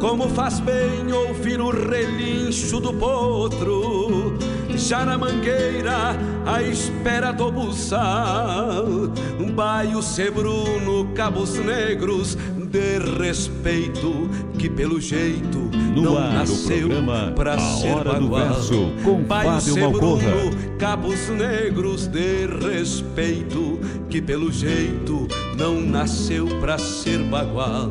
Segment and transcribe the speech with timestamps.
[0.00, 4.38] Como faz bem ouvir o relincho do potro,
[4.76, 6.16] já na mangueira,
[6.46, 8.84] à espera do buçal.
[9.40, 12.36] Um baio sebruno, cabos negros,
[12.70, 15.58] de respeito, que pelo jeito
[15.94, 16.88] no não ar, nasceu
[17.34, 18.48] pra a ser bagual.
[18.48, 23.80] verso, com baio sebruno, cabos negros de respeito,
[24.10, 27.90] que pelo jeito não nasceu pra ser bagual.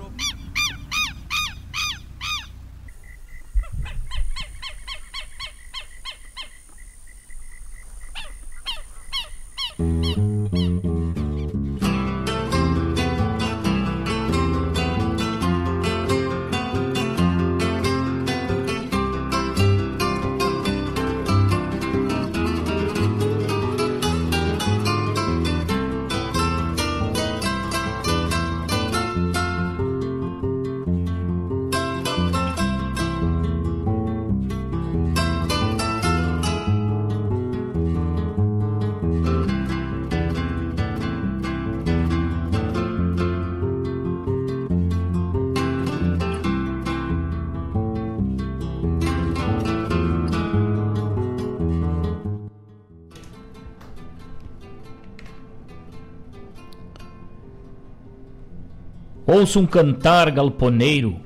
[59.41, 61.19] Ouço um cantar galponeiro.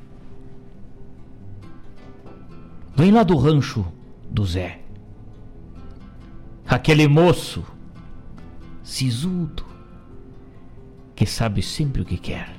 [2.95, 3.85] Vem lá do rancho
[4.31, 4.79] do Zé.
[6.65, 7.65] Aquele moço,
[8.81, 9.65] sisudo,
[11.13, 12.55] que sabe sempre o que quer.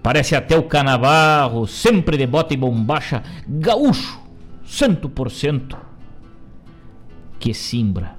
[0.00, 4.22] Parece até o canavarro, sempre de bota e bombacha, gaúcho,
[4.64, 5.76] cento por cento,
[7.40, 8.16] que simbra,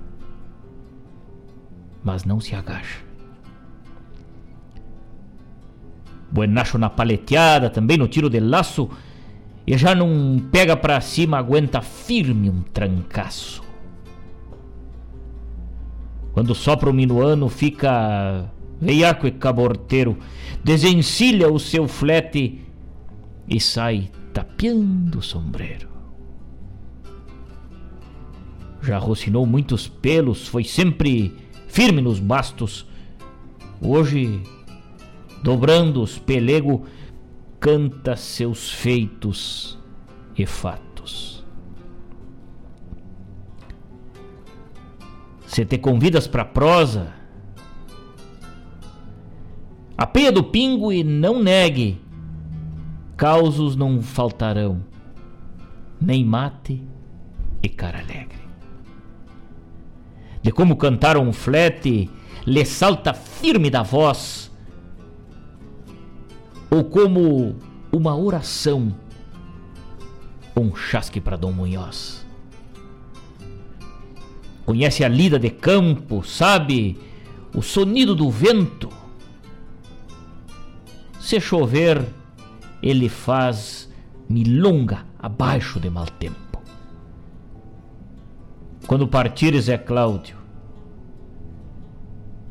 [2.04, 3.09] mas não se agacha.
[6.32, 8.90] Buenacho na paleteada, também no tiro de laço,
[9.66, 13.64] e já não pega pra cima, aguenta firme um trancaço.
[16.34, 20.18] Quando sopra o minuano, fica veiaco e caborteiro,
[20.64, 22.62] desencilha o seu flete
[23.48, 25.90] e sai tapeando o sombreiro.
[28.82, 31.36] Já rocinou muitos pelos, foi sempre
[31.68, 32.88] firme nos bastos.
[33.82, 34.42] Hoje
[35.44, 36.86] dobrando os pelego,
[37.60, 39.78] canta seus feitos
[40.38, 41.46] e fatos.
[45.46, 47.14] Se te convidas pra prosa,
[49.98, 52.02] a peia do pingo e não negue,
[53.18, 54.86] causos não faltarão,
[56.00, 56.82] nem mate
[57.62, 58.40] e cara alegre.
[60.42, 62.10] De como cantar um flete,
[62.46, 64.49] lhe salta firme da voz,
[66.70, 67.56] ou como
[67.92, 68.96] uma oração,
[70.56, 72.26] um chasque para Dom Munhoz.
[74.66, 77.00] Conhece a lida de campo, sabe
[77.56, 78.90] o sonido do vento,
[81.20, 82.04] Se chover,
[82.82, 83.88] ele faz
[84.28, 86.60] milonga abaixo de mal tempo.
[88.88, 90.38] Quando partires é Cláudio,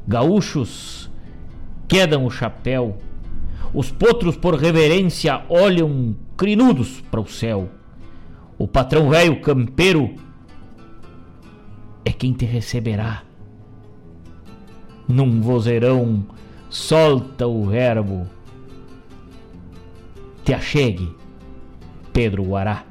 [0.07, 1.11] gaúchos
[1.89, 2.99] quedam o chapéu,
[3.73, 7.69] os potros por reverência olham crinudos para o céu.
[8.59, 10.15] O patrão velho campeiro
[12.05, 13.23] é quem te receberá.
[15.07, 16.27] Num vozeirão
[16.69, 18.27] solta o verbo.
[20.45, 21.15] Te achegue,
[22.13, 22.85] Pedro Guará.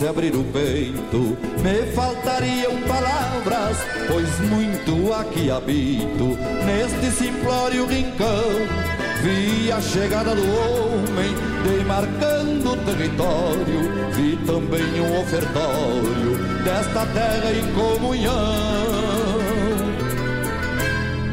[0.00, 3.76] Fosse abrir o peito, me faltariam palavras,
[4.08, 8.50] pois muito aqui habito, neste simplório rincão.
[9.22, 17.72] Vi a chegada do homem, demarcando o território, vi também um ofertório desta terra em
[17.74, 19.29] comunhão.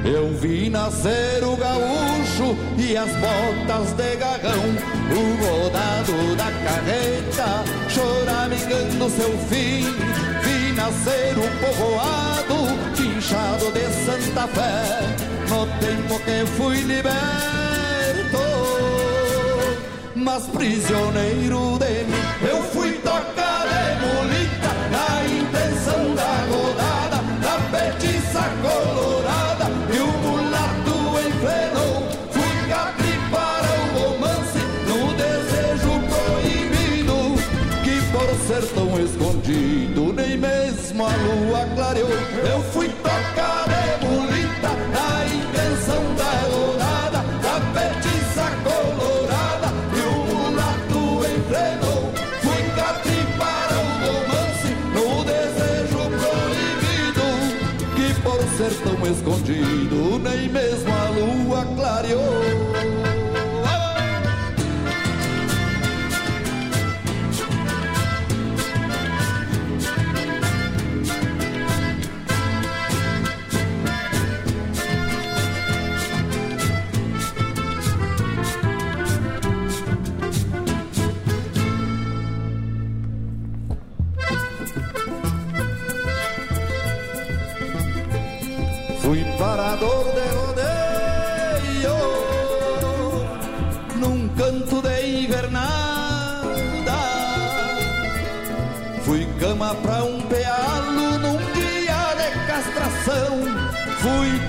[0.07, 4.63] Eu vi nascer o gaúcho e as botas de garrão,
[5.11, 9.83] o rodado da carreta, choramingando seu fim.
[10.43, 12.57] Vi nascer o povoado,
[12.97, 15.01] inchado de Santa Fé,
[15.49, 17.11] no tempo que fui liberto,
[20.15, 22.49] mas prisioneiro de mim.
[22.49, 24.36] Eu fui tocar de molita
[39.47, 42.09] escondido, nem mesmo a lua clareou.
[42.09, 43.65] Eu fui tocar
[44.01, 52.11] bolita na intenção da dourada, da petiça colorada, e o mulato enfrenou.
[52.41, 57.27] Fui catripar o romance no desejo proibido,
[57.95, 62.56] que por sertão escondido, nem mesmo a lua clareou.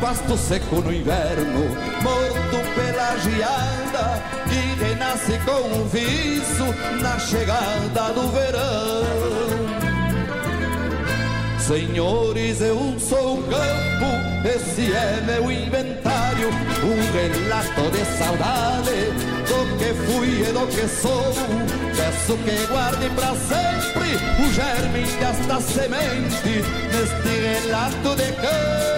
[0.01, 1.69] Pasto seco no inverno,
[2.03, 6.65] morto pela geada, que renasce com um viço
[7.01, 9.69] na chegada do verão.
[11.59, 19.93] Senhores, eu sou o campo, esse é meu inventário, um relato de saudade do que
[20.07, 21.35] fui e do que sou.
[21.95, 26.63] Peço que guardem para sempre o germe desta semente
[26.93, 28.98] neste relato de campo.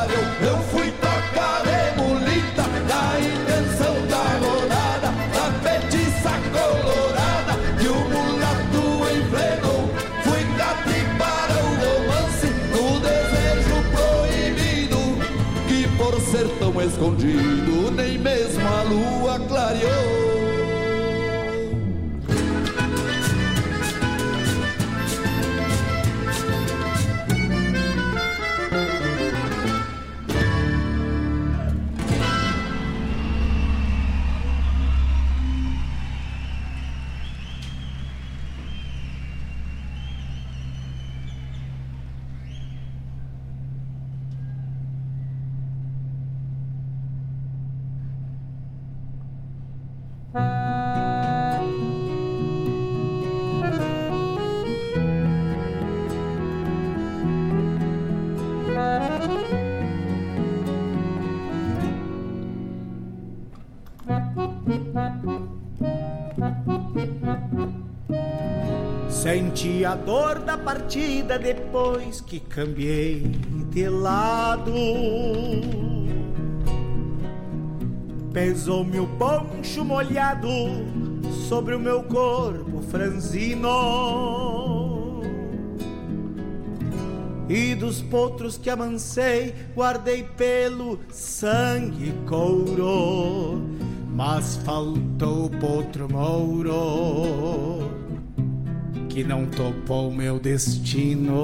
[70.05, 73.21] dor da partida depois que cambiei
[73.69, 74.73] de lado.
[78.33, 80.47] Pesou-me o poncho molhado
[81.47, 83.69] sobre o meu corpo franzino.
[87.49, 93.61] E dos potros que amansei, guardei pelo sangue couro.
[94.13, 98.00] Mas faltou potro mouro
[99.11, 101.37] que não topou meu destino.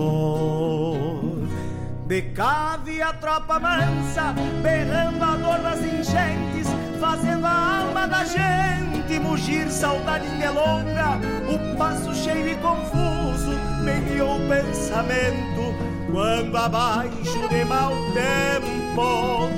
[2.08, 4.34] De cave a tropa mansa,
[4.64, 6.68] berrando a dor das enchentes,
[7.00, 11.20] fazendo a alma da gente mugir saudade longa.
[11.54, 13.52] O passo cheio e confuso
[13.84, 15.76] me guiou o pensamento,
[16.10, 19.50] quando abaixo de mau tempo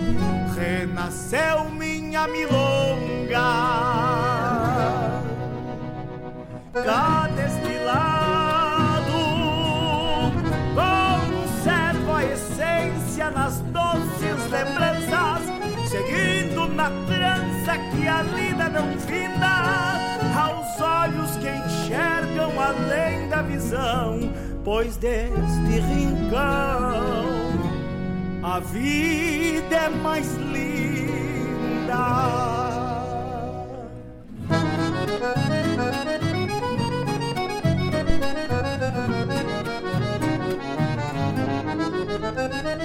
[0.58, 3.80] renasceu minha milonga.
[6.74, 7.40] Cada
[14.50, 15.44] lembranças
[15.90, 19.98] Seguindo na trança que a vida não finda
[20.38, 24.20] Aos olhos que enxergam além da visão
[24.64, 27.10] Pois deste rincão
[28.44, 30.70] A vida é mais linda.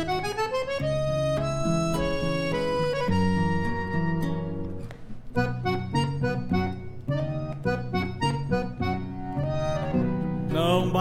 [0.06, 0.13] não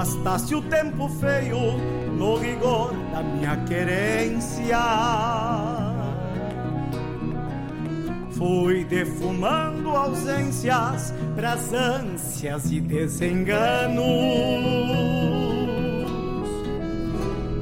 [0.04, 1.78] bastasse o tempo feio
[2.18, 4.78] no rigor da minha querência.
[8.32, 14.04] Fui defumando ausências pras ânsias e desenganos.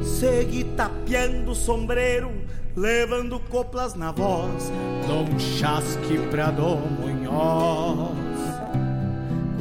[0.02, 2.32] Segui tapeando o sombreiro,
[2.76, 4.72] levando coplas na voz,
[5.08, 8.21] Dom Chasque pra Dom Munhoz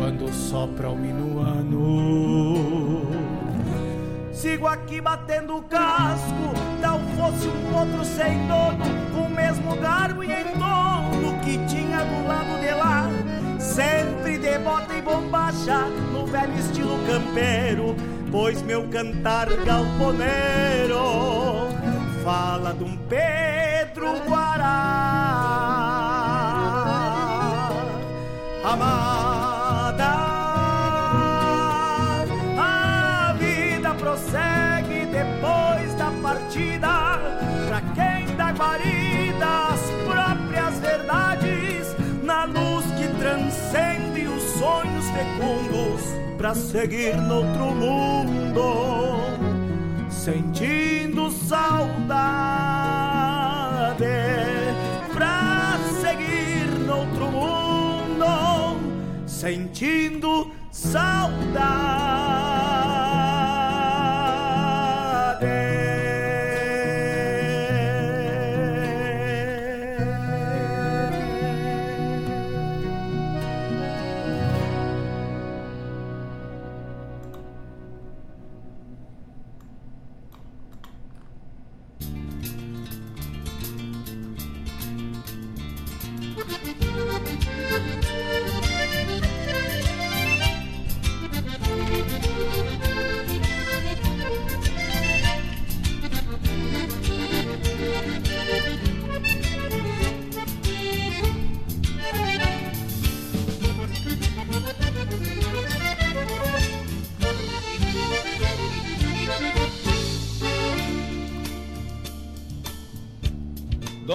[0.01, 1.77] quando sopra o minuano.
[4.33, 10.25] Sigo aqui batendo o casco, tal fosse um outro sem dono, com o mesmo garbo
[10.25, 13.11] e entorno que tinha do lado de lá.
[13.59, 17.95] Sempre de bota e bombacha, no velho estilo campeiro,
[18.33, 20.97] pois meu cantar galponeiro
[22.25, 24.71] fala de um Pedro Guará.
[28.65, 29.20] Amar
[38.61, 46.03] guarida as próprias verdades, na luz que transcende os sonhos fecundos,
[46.37, 49.17] para seguir noutro mundo,
[50.11, 51.65] sentindo saudade,
[55.15, 58.77] para seguir noutro mundo,
[59.27, 62.50] sentindo saudade.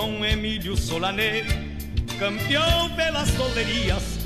[0.06, 1.48] Emílio Solaneiro,
[2.20, 4.20] campeão pelas tolderias,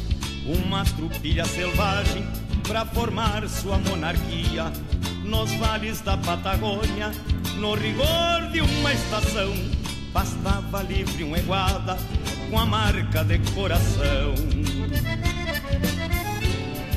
[0.45, 2.27] uma trupilha selvagem
[2.67, 4.65] para formar sua monarquia
[5.23, 7.11] nos vales da Patagônia,
[7.55, 9.53] no rigor de uma estação,
[10.11, 11.97] bastava livre uma iguada
[12.49, 14.35] com a marca de coração.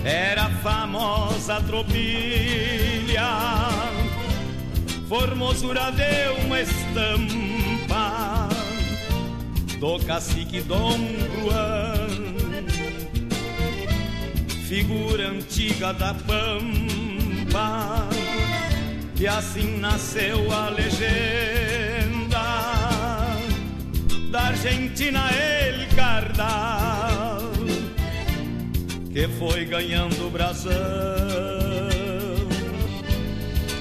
[0.05, 3.29] Era a famosa tropilha,
[5.09, 7.82] formosura de uma estampa
[9.83, 10.97] do cacique Dom
[11.43, 12.07] Juan,
[14.69, 18.09] figura antiga da Pampa,
[19.19, 22.39] e assim nasceu a legenda
[24.31, 27.41] da Argentina El Cardal,
[29.13, 30.71] que foi ganhando brasão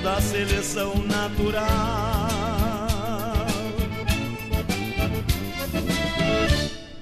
[0.01, 2.10] da seleção natural.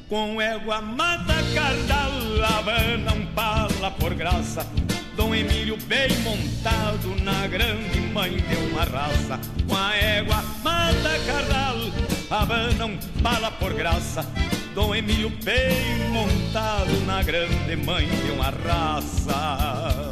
[0.09, 4.65] Com égua mata cardal, lavana um pala por graça.
[5.15, 9.39] Dom Emílio bem montado na grande mãe de uma raça.
[9.67, 11.75] Com a égua mata cardal,
[12.27, 14.25] lavana um pala por graça.
[14.73, 20.08] Dom Emílio bem montado na grande mãe de uma raça.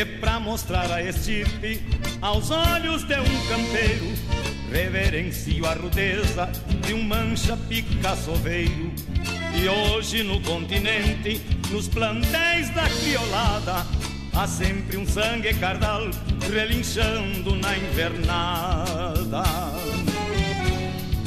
[0.00, 1.82] E pra mostrar a estirpe
[2.22, 4.06] aos olhos de um campeiro,
[4.72, 6.50] reverencio a rudeza
[6.86, 8.90] de um mancha picaçoveiro.
[9.54, 13.86] E hoje no continente, nos plantéis da criolada,
[14.32, 16.08] há sempre um sangue cardal
[16.50, 19.42] relinchando na invernada.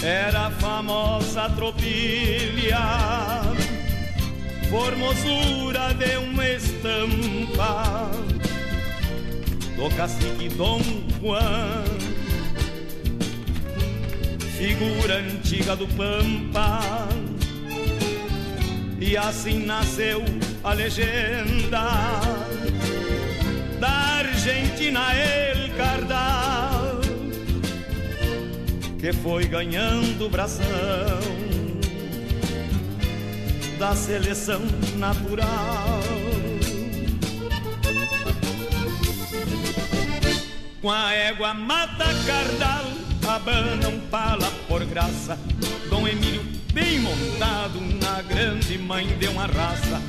[0.02, 2.80] Era a famosa tropilha,
[4.68, 8.33] formosura de uma estampa
[9.76, 10.82] do cacique Dom
[11.22, 11.84] Juan,
[14.58, 16.80] figura antiga do Pampa.
[19.00, 20.24] E assim nasceu
[20.64, 22.22] a legenda
[23.80, 27.02] da Argentina El Cardal,
[29.00, 30.64] que foi ganhando bração
[33.78, 34.62] da seleção
[34.98, 36.23] natural.
[40.84, 42.84] Com a égua mata cardal,
[43.26, 45.40] abana um pala por graça.
[45.90, 46.44] Dom Emílio
[46.74, 50.02] bem montado na grande mãe de uma raça.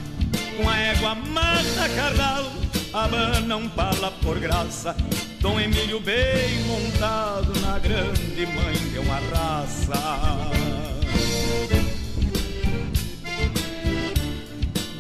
[0.57, 2.51] Com a égua mata cardal,
[2.93, 4.97] abana um pala por graça.
[5.39, 9.95] Dom Emílio bem montado na grande mãe de uma raça.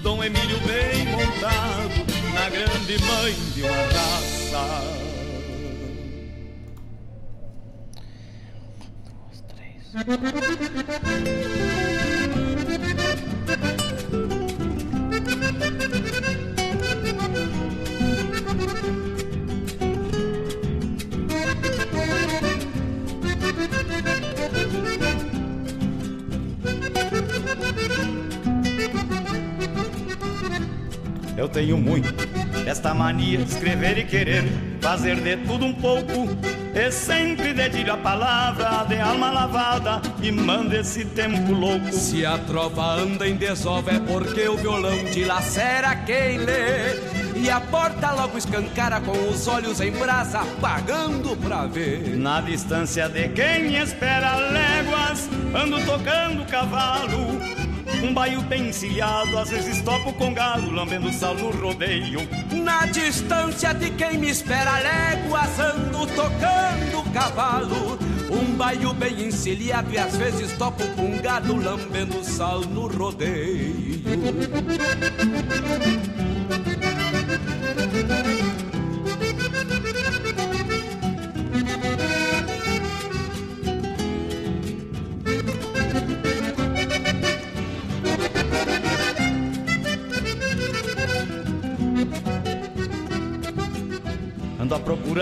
[0.05, 5.14] Dom Emílio bem montado na grande mãe de uma raça.
[31.37, 32.13] Eu tenho muito
[32.67, 34.43] esta mania de escrever e querer
[34.81, 40.77] fazer de tudo um pouco e sempre dedilho a palavra de alma lavada e manda
[40.77, 41.93] esse tempo louco.
[41.93, 47.15] Se a trova anda em desova é porque o violão dilacera quem lê.
[47.37, 52.17] E a porta logo escancara com os olhos em brasa, pagando pra ver.
[52.17, 57.64] Na distância de quem espera léguas, ando tocando cavalo.
[58.03, 62.21] Um baio bem encilhado, às vezes topo com galo, lambendo sal no rodeio.
[62.53, 67.99] Na distância de quem me espera léguas, ando tocando cavalo.
[68.31, 74.03] Um baio bem encilhado e às vezes topo com gado, lambendo sal no rodeio.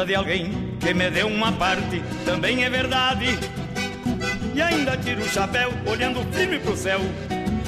[0.03, 3.39] Procura de alguém que me dê uma parte, também é verdade.
[4.55, 7.01] E ainda tiro o chapéu, olhando firme pro céu,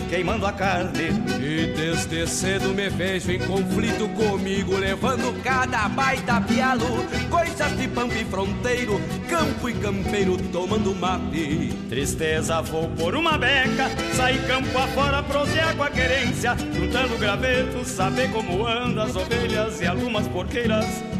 [0.08, 1.10] queimando a carne.
[1.40, 8.14] E desde cedo me vejo em conflito comigo, levando cada baita pialo, coisas de pampa
[8.14, 11.72] e fronteiro, campo e campeiro tomando mate.
[11.88, 18.30] Tristeza, vou por uma beca, sair campo afora, prosear com a querência, juntando gravetos, saber
[18.32, 21.13] como andam as ovelhas e algumas porqueiras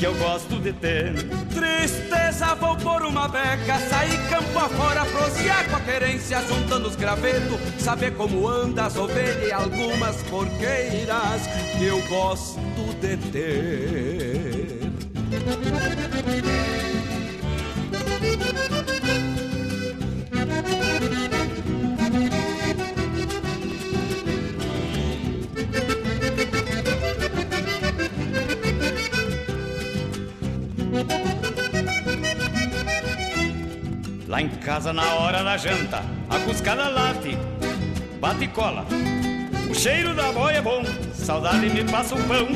[0.00, 1.12] que eu gosto de ter.
[1.54, 7.60] Tristeza, vou por uma beca, sair campo afora, prosear com a querência, juntando os gravetos,
[7.78, 11.42] saber como anda as ovelhas e algumas porqueiras
[11.76, 12.58] que eu gosto
[12.98, 14.80] de ter.
[34.40, 37.36] Em casa, na hora da janta, a cuscada late,
[38.18, 38.86] bate e cola.
[39.68, 42.48] O cheiro da boia é bom, saudade me passa o pão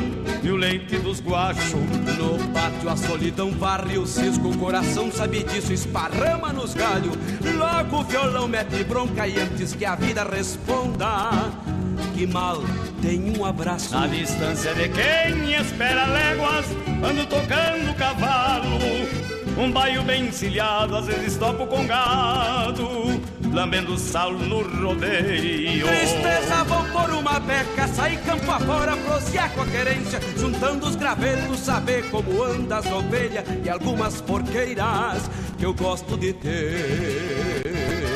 [0.42, 1.74] e o leite dos guachos.
[2.16, 7.18] No pátio a solidão varre o cisco, o coração sabe disso, esparrama nos galhos.
[7.54, 11.30] Logo o violão mete bronca e antes que a vida responda,
[12.14, 12.62] que mal
[13.02, 13.94] tem um abraço.
[13.94, 16.64] Na distância de quem espera léguas,
[17.06, 19.23] ando tocando cavalo
[19.56, 23.20] um baio bem encilhado, às vezes topo com gado,
[23.52, 25.86] lambendo sal no rodeio.
[25.86, 31.60] Tristeza, vou por uma beca, sair campo afora, prosear com a querência, juntando os gravetos,
[31.60, 38.13] saber como anda as ovelhas e algumas porqueiras que eu gosto de ter.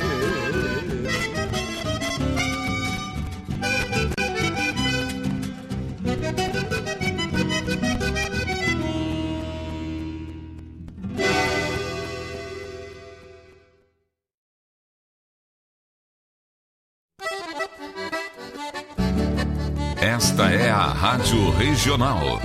[21.58, 22.38] Regional.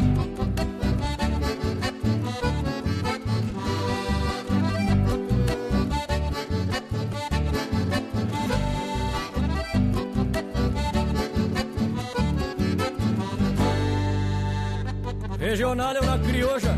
[15.40, 16.76] Regional é uma crioja,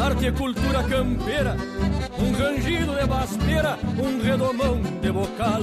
[0.00, 1.54] arte e cultura campeira,
[2.18, 5.60] um rangido de basteira, um redomão de bocal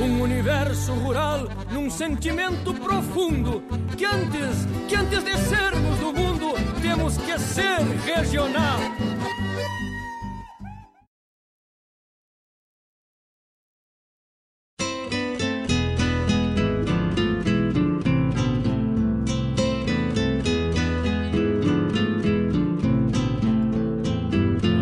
[0.00, 3.62] um universo rural num sentimento profundo
[3.96, 8.78] que antes, que antes de sermos do mundo, temos que ser regional.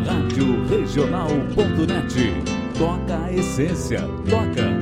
[0.07, 4.73] Rádio Regional.net Toca a essência, toca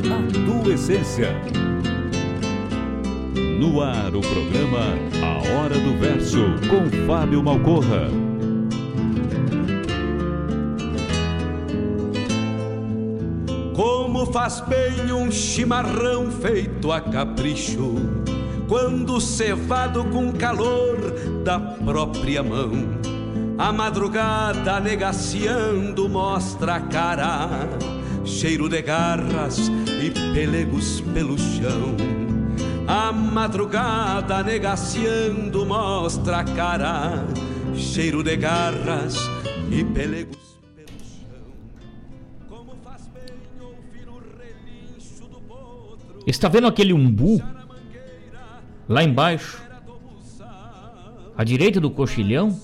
[0.72, 1.28] a tua essência.
[3.58, 4.80] No ar o programa
[5.22, 8.08] A Hora do Verso com Fábio Malcorra.
[13.74, 17.94] Como faz bem um chimarrão feito a capricho,
[18.68, 20.96] quando cevado com calor
[21.44, 22.72] da própria mão
[23.58, 27.48] a madrugada negaciando mostra a cara,
[28.24, 31.96] cheiro de garras e pelegos pelo chão.
[32.87, 37.26] A madrugada negaciando mostra a cara,
[37.74, 39.16] cheiro de garras
[39.70, 41.52] e pelegos pelo chão.
[42.48, 43.24] Como faz bem
[44.38, 46.24] relincho do potro.
[46.26, 47.42] Está vendo aquele umbu
[48.88, 49.62] lá embaixo,
[51.37, 52.61] à direita do coxilhão?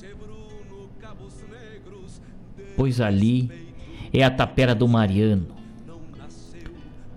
[2.78, 3.67] pois ali
[4.12, 5.46] é a tapera do Mariano.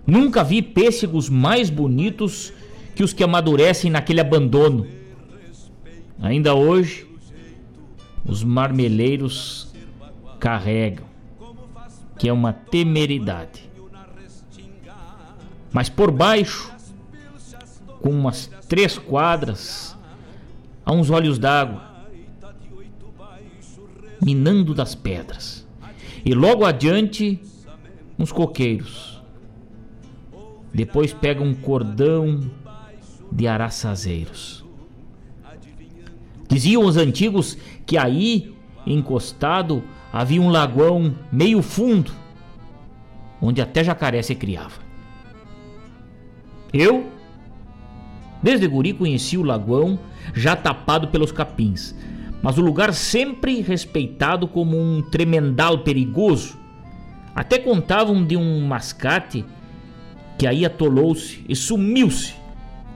[0.06, 2.52] Nunca vi pêssegos mais bonitos
[2.94, 4.86] que os que amadurecem naquele abandono.
[6.20, 7.06] Ainda hoje,
[8.24, 9.72] os marmeleiros
[10.38, 11.06] carregam,
[12.18, 13.70] que é uma temeridade.
[15.72, 16.70] Mas por baixo,
[18.00, 19.96] com umas três quadras,
[20.84, 21.92] há uns olhos d'água
[24.20, 25.61] minando das pedras.
[26.24, 27.40] E logo adiante,
[28.18, 29.22] uns coqueiros.
[30.72, 32.50] Depois pega um cordão
[33.30, 34.64] de araçazeiros.
[36.48, 38.54] Diziam os antigos que aí,
[38.86, 39.82] encostado,
[40.12, 42.12] havia um lagoão meio fundo,
[43.40, 44.80] onde até jacaré se criava.
[46.72, 47.10] Eu,
[48.42, 49.98] desde guri, conheci o lagoão
[50.34, 51.94] já tapado pelos capins,
[52.42, 56.58] mas o lugar sempre respeitado como um tremendal perigoso.
[57.34, 59.44] Até contavam de um mascate
[60.36, 62.34] que aí atolou-se e sumiu-se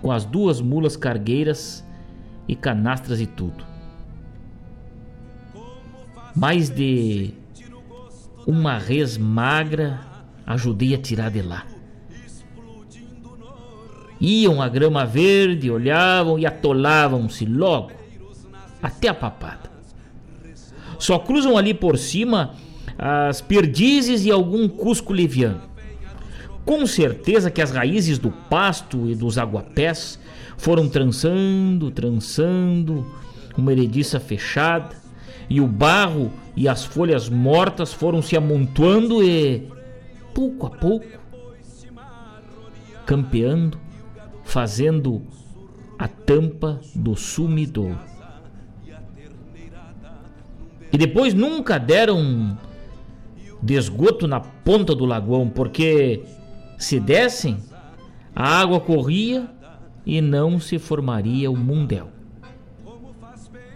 [0.02, 1.87] com as duas mulas cargueiras
[2.48, 3.64] e canastras e tudo.
[6.35, 7.32] Mais de
[8.46, 10.00] uma res magra
[10.44, 11.64] ajudei a tirar de lá.
[14.20, 17.95] Iam à grama verde, olhavam e atolavam-se logo
[18.87, 19.68] até a papada.
[20.96, 22.55] Só cruzam ali por cima
[22.96, 25.61] as perdizes e algum cusco liviano.
[26.64, 30.20] Com certeza que as raízes do pasto e dos aguapés
[30.57, 33.05] foram trançando, trançando,
[33.59, 34.94] uma erediça fechada,
[35.51, 39.68] e o barro e as folhas mortas foram se amontoando e,
[40.33, 41.07] pouco a pouco,
[43.05, 43.79] campeando,
[44.44, 45.22] fazendo
[45.99, 48.15] a tampa do sumidouro.
[50.92, 52.59] E depois nunca deram
[53.62, 56.22] de esgoto na ponta do lagoão, porque
[56.79, 57.59] se dessem,
[58.35, 59.51] a água corria
[60.05, 62.09] e não se formaria o mundel.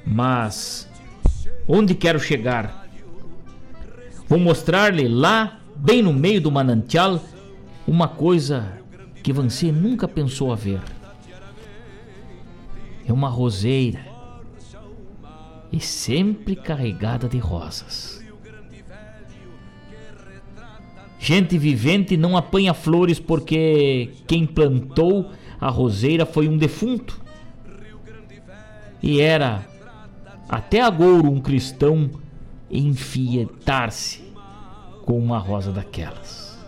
[0.07, 0.88] Mas
[1.66, 2.88] onde quero chegar?
[4.29, 7.20] Vou mostrar-lhe lá, bem no meio do manantial,
[7.87, 8.79] uma coisa
[9.23, 10.81] que você nunca pensou a ver.
[13.07, 14.10] É uma roseira
[15.72, 18.20] e sempre carregada de rosas.
[21.18, 25.30] Gente vivente não apanha flores porque quem plantou
[25.61, 27.20] a roseira foi um defunto.
[29.02, 29.66] E era
[30.48, 32.11] até agora um cristão
[32.70, 34.22] enfietar-se
[35.04, 36.59] com uma rosa daquelas.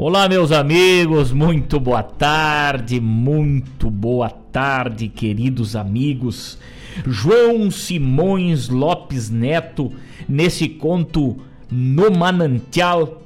[0.00, 6.56] Olá, meus amigos, muito boa tarde, muito boa tarde, queridos amigos.
[7.04, 9.90] João Simões Lopes Neto,
[10.28, 13.24] nesse conto No Manantial,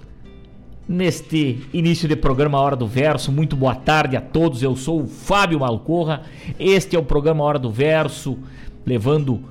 [0.88, 3.30] neste início de programa Hora do Verso.
[3.30, 6.22] Muito boa tarde a todos, eu sou o Fábio Malcorra,
[6.58, 8.38] este é o programa Hora do Verso,
[8.86, 9.44] levando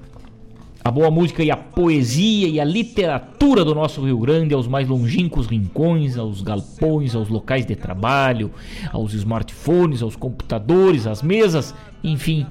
[0.83, 4.87] a boa música e a poesia e a literatura do nosso Rio Grande aos mais
[4.87, 8.51] longínquos rincões, aos galpões, aos locais de trabalho,
[8.91, 12.47] aos smartphones, aos computadores, às mesas, enfim,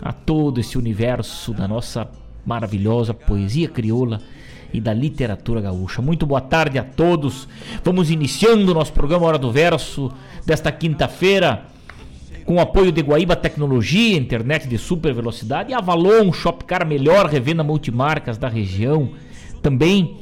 [0.00, 2.08] a todo esse universo da nossa
[2.46, 4.20] maravilhosa poesia crioula
[4.72, 6.00] e da literatura gaúcha.
[6.00, 7.46] Muito boa tarde a todos.
[7.84, 10.10] Vamos iniciando o nosso programa Hora do Verso
[10.46, 11.75] desta quinta-feira
[12.46, 17.64] com o apoio de Guaíba Tecnologia, internet de super velocidade, e Avalon, Shopcar melhor revenda
[17.64, 19.10] multimarcas da região.
[19.60, 20.16] Também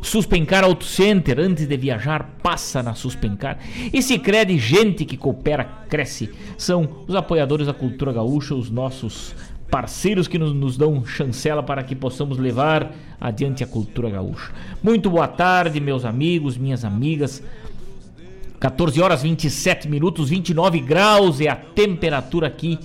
[0.00, 3.58] Suspencar Auto Center, antes de viajar, passa na Suspencar.
[3.92, 6.30] E se crede gente que coopera, cresce.
[6.56, 9.34] São os apoiadores da cultura gaúcha, os nossos
[9.70, 14.50] parceiros que nos, nos, dão chancela para que possamos levar adiante a cultura gaúcha.
[14.82, 17.42] Muito boa tarde, meus amigos, minhas amigas.
[18.60, 22.76] 14 horas 27 minutos, 29 graus é a temperatura aqui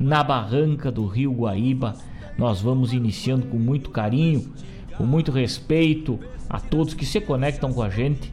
[0.00, 1.94] na barranca do Rio Guaíba.
[2.38, 4.50] Nós vamos iniciando com muito carinho,
[4.96, 8.32] com muito respeito a todos que se conectam com a gente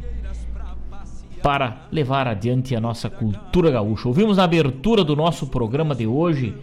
[1.43, 4.07] para levar adiante a nossa cultura gaúcha.
[4.07, 6.55] Ouvimos na abertura do nosso programa de hoje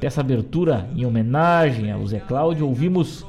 [0.00, 3.26] dessa abertura em homenagem ao Zé Cláudio, ouvimos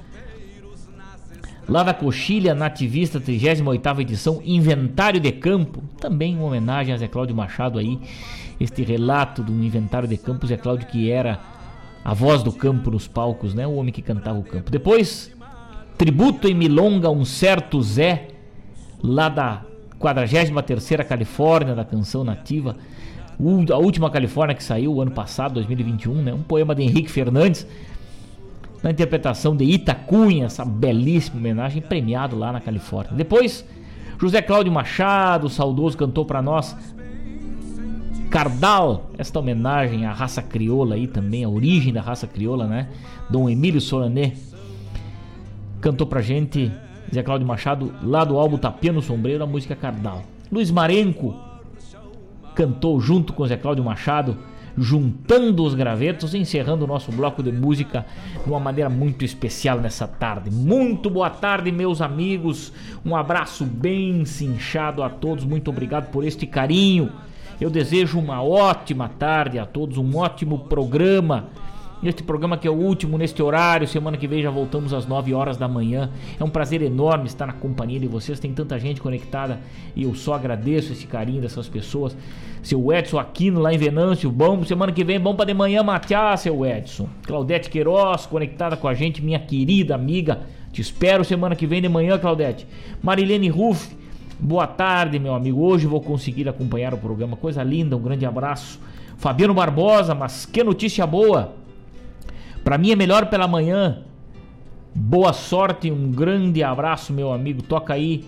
[1.67, 7.35] lá da Coxilha Nativista, 38 edição, Inventário de Campo, também uma homenagem a Zé Cláudio
[7.35, 7.99] Machado aí,
[8.59, 11.39] este relato do Inventário de Campo, Zé Cláudio que era
[12.03, 13.67] a voz do campo nos palcos, né?
[13.67, 14.71] O homem que cantava o campo.
[14.71, 15.31] Depois,
[15.97, 18.29] tributo em milonga um certo Zé,
[19.03, 19.63] lá da
[19.99, 22.75] 43ª Califórnia, da canção nativa,
[23.71, 26.33] a última Califórnia que saiu o ano passado, 2021, né?
[26.33, 27.65] Um poema de Henrique Fernandes,
[28.83, 33.15] na interpretação de Itacunha, essa belíssima homenagem, premiado lá na Califórnia.
[33.15, 33.65] Depois,
[34.19, 36.75] José Cláudio Machado, saudoso, cantou para nós
[38.29, 42.87] Cardal, esta homenagem à raça crioula aí também, a origem da raça crioula, né?
[43.29, 44.33] Dom Emílio Solané
[45.81, 46.71] cantou pra gente,
[47.13, 50.23] Zé Cláudio Machado, lá do álbum Tapia no Sombreiro, a música Cardal.
[50.49, 51.35] Luiz Marenco
[52.55, 54.37] cantou junto com Zé Cláudio Machado,
[54.77, 58.05] juntando os gravetos, encerrando o nosso bloco de música
[58.43, 60.49] de uma maneira muito especial nessa tarde.
[60.49, 62.71] Muito boa tarde, meus amigos.
[63.05, 65.43] Um abraço bem cinchado a todos.
[65.43, 67.11] Muito obrigado por este carinho.
[67.59, 71.49] Eu desejo uma ótima tarde a todos, um ótimo programa
[72.01, 73.87] neste programa que é o último neste horário.
[73.87, 76.09] Semana que vem já voltamos às 9 horas da manhã.
[76.39, 78.39] É um prazer enorme estar na companhia de vocês.
[78.39, 79.59] Tem tanta gente conectada
[79.95, 82.15] e eu só agradeço esse carinho dessas pessoas.
[82.63, 84.63] Seu Edson Aquino lá em Venâncio, bom.
[84.63, 87.07] Semana que vem, bom para de manhã matear, seu Edson.
[87.23, 90.41] Claudete Queiroz, conectada com a gente, minha querida amiga.
[90.71, 92.65] Te espero semana que vem de manhã, Claudete.
[93.01, 93.95] Marilene Ruff,
[94.39, 95.61] boa tarde, meu amigo.
[95.61, 97.35] Hoje vou conseguir acompanhar o programa.
[97.35, 98.79] Coisa linda, um grande abraço.
[99.17, 101.60] Fabiano Barbosa, mas que notícia boa!
[102.63, 104.03] Para mim é melhor pela manhã.
[104.93, 107.63] Boa sorte, um grande abraço, meu amigo.
[107.63, 108.23] Toca aí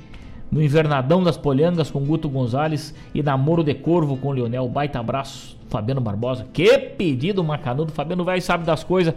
[0.52, 4.68] no Invernadão das Polhangas com Guto Gonzalez e Namoro de Corvo com Leonel.
[4.68, 6.48] Baita abraço, Fabiano Barbosa.
[6.52, 7.92] Que pedido macanudo.
[7.92, 9.14] Fabiano vai sabe das coisas.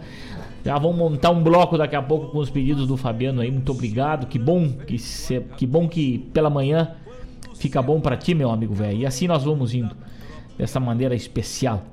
[0.63, 3.49] Já vamos montar um bloco daqui a pouco com os pedidos do Fabiano aí.
[3.49, 4.27] Muito obrigado.
[4.27, 6.91] Que bom que, se, que bom que pela manhã
[7.55, 8.99] fica bom para ti, meu amigo velho.
[8.99, 9.95] E assim nós vamos indo
[10.57, 11.83] dessa maneira especial.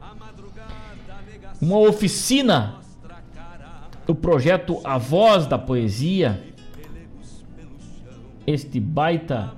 [1.60, 2.84] Uma oficina
[4.07, 6.43] do projeto A Voz da Poesia.
[8.47, 9.53] Este baita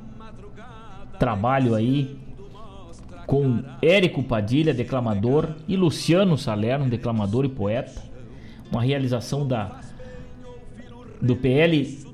[1.19, 2.19] trabalho aí
[3.27, 8.03] com Érico Padilha, declamador, e Luciano Salerno, declamador e poeta.
[8.71, 9.81] Uma realização da
[11.21, 12.07] do PL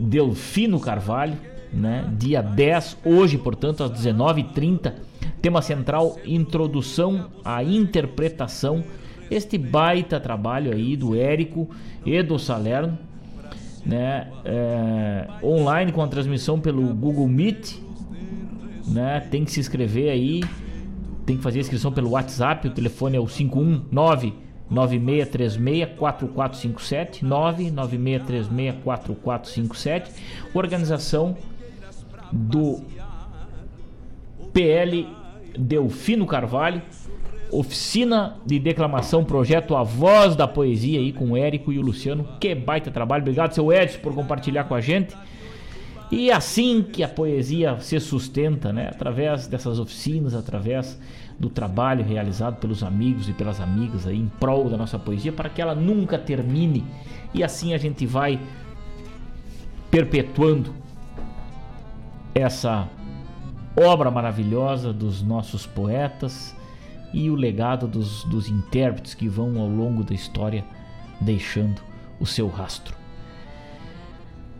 [0.00, 1.36] Delfino Carvalho,
[1.72, 2.10] né?
[2.16, 4.92] Dia 10, hoje, portanto, às 19h30
[5.42, 8.84] Tema central: Introdução à Interpretação.
[9.32, 11.70] Este baita trabalho aí do Érico
[12.04, 12.98] e do Salerno,
[13.84, 14.28] né?
[14.44, 17.78] É, online com a transmissão pelo Google Meet,
[18.86, 19.20] né?
[19.30, 20.44] Tem que se inscrever aí,
[21.24, 22.68] tem que fazer a inscrição pelo WhatsApp.
[22.68, 24.34] O telefone é o 519
[24.70, 27.22] 9636-4457
[28.84, 30.10] 99636-4457
[30.54, 31.36] Organização
[32.32, 32.80] do
[34.52, 35.08] PL
[35.58, 36.82] Delfino Carvalho,
[37.52, 42.26] oficina de declamação, projeto A Voz da Poesia aí com o Érico e o Luciano.
[42.40, 43.22] Que baita trabalho.
[43.22, 45.14] Obrigado, seu Edson, por compartilhar com a gente.
[46.10, 48.88] E assim que a poesia se sustenta, né?
[48.88, 50.98] Através dessas oficinas, através
[51.38, 55.48] do trabalho realizado pelos amigos e pelas amigas aí em prol da nossa poesia, para
[55.48, 56.84] que ela nunca termine.
[57.34, 58.40] E assim a gente vai
[59.90, 60.74] perpetuando
[62.34, 62.88] essa
[63.76, 66.54] obra maravilhosa dos nossos poetas
[67.12, 70.64] e o legado dos, dos intérpretes que vão ao longo da história
[71.20, 71.82] deixando
[72.18, 72.96] o seu rastro.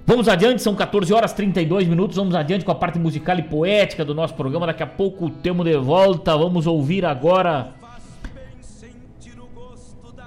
[0.05, 2.17] Vamos adiante, são 14 horas 32 minutos.
[2.17, 4.67] Vamos adiante com a parte musical e poética do nosso programa.
[4.67, 6.37] Daqui a pouco temos de volta.
[6.37, 7.73] Vamos ouvir agora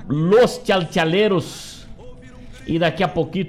[0.08, 1.86] Los Chalchaleiros.
[2.66, 3.46] E daqui a pouquinho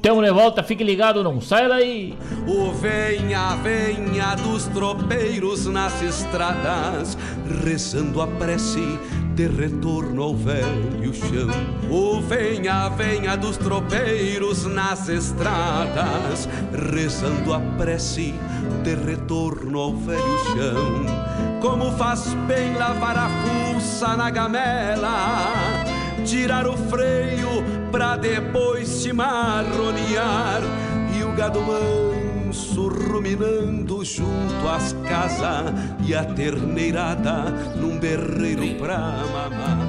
[0.00, 2.16] Tamo de volta, fique ligado, não sai daí.
[2.46, 7.18] O venha, venha dos tropeiros nas estradas,
[7.64, 8.98] rezando a prece
[9.34, 11.50] de retorno ao velho chão.
[11.90, 16.48] O venha, venha dos tropeiros nas estradas,
[16.92, 18.34] rezando a prece
[18.84, 21.60] de retorno ao velho chão.
[21.60, 25.97] Como faz bem lavar a fuça na gamela
[26.28, 27.48] tirar o freio
[27.90, 30.60] pra depois se marronear
[31.18, 35.72] e o gado manso ruminando junto às casas
[36.06, 37.44] e a terneirada
[37.76, 38.98] num berreiro pra
[39.32, 39.87] mamar.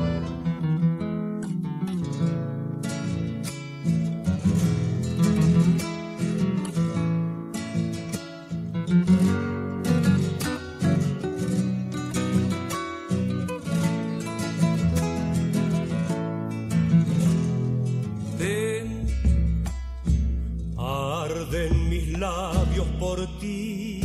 [22.20, 24.02] labios por ti,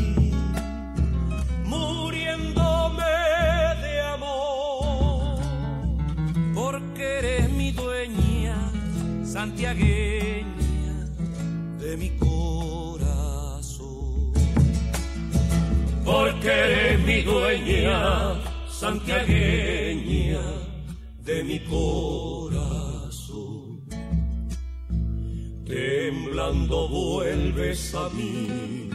[1.65, 3.05] muriéndome
[3.83, 5.39] de amor,
[6.55, 8.57] porque eres mi dueña,
[9.25, 10.95] santiagueña
[11.81, 13.15] de mi corazón.
[16.05, 18.35] Porque eres mi dueña,
[18.69, 20.41] santiagueña
[21.25, 22.43] de mi corazón.
[26.55, 28.89] cuando vuelves a mí,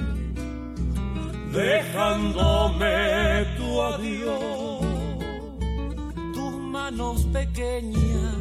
[1.52, 4.80] dejándome tu adiós.
[6.34, 8.38] Tus manos pequeñas,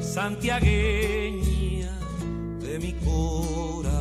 [0.00, 1.92] santiagueña
[2.60, 4.00] de mi corazón.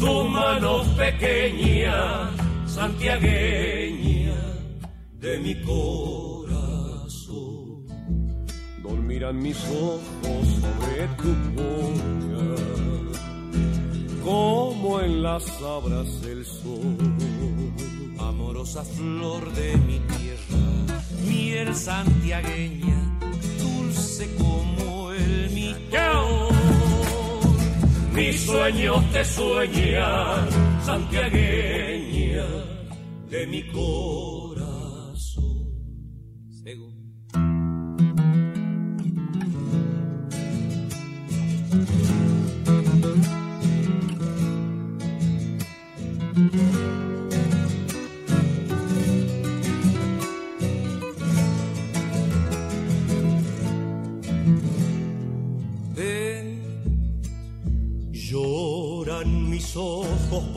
[0.00, 2.32] Tus manos pequeñas,
[2.66, 4.42] santiagueña
[5.12, 6.18] de mi corazón.
[8.82, 10.17] Dormirán mis ojos
[10.60, 12.46] sobre tu boca,
[14.24, 16.96] como en las sabras del sol.
[18.18, 20.64] Amorosa flor de mi tierra,
[21.26, 23.18] miel santiagueña,
[23.58, 25.68] dulce como el miel.
[28.18, 30.48] Mis sueños te sueñan,
[30.84, 32.44] santiagueña
[33.30, 34.47] de mi corazón.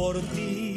[0.01, 0.70] Por ti,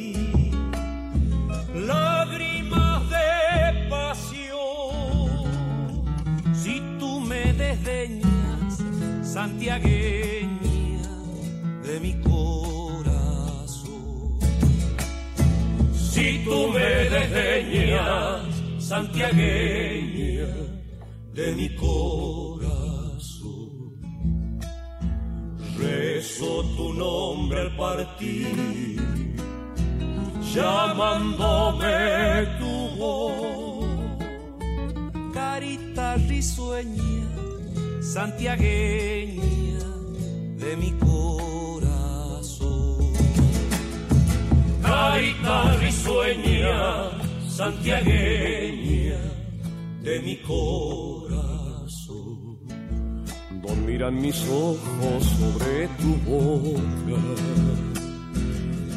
[54.11, 57.21] Mis ojos sobre tu boca,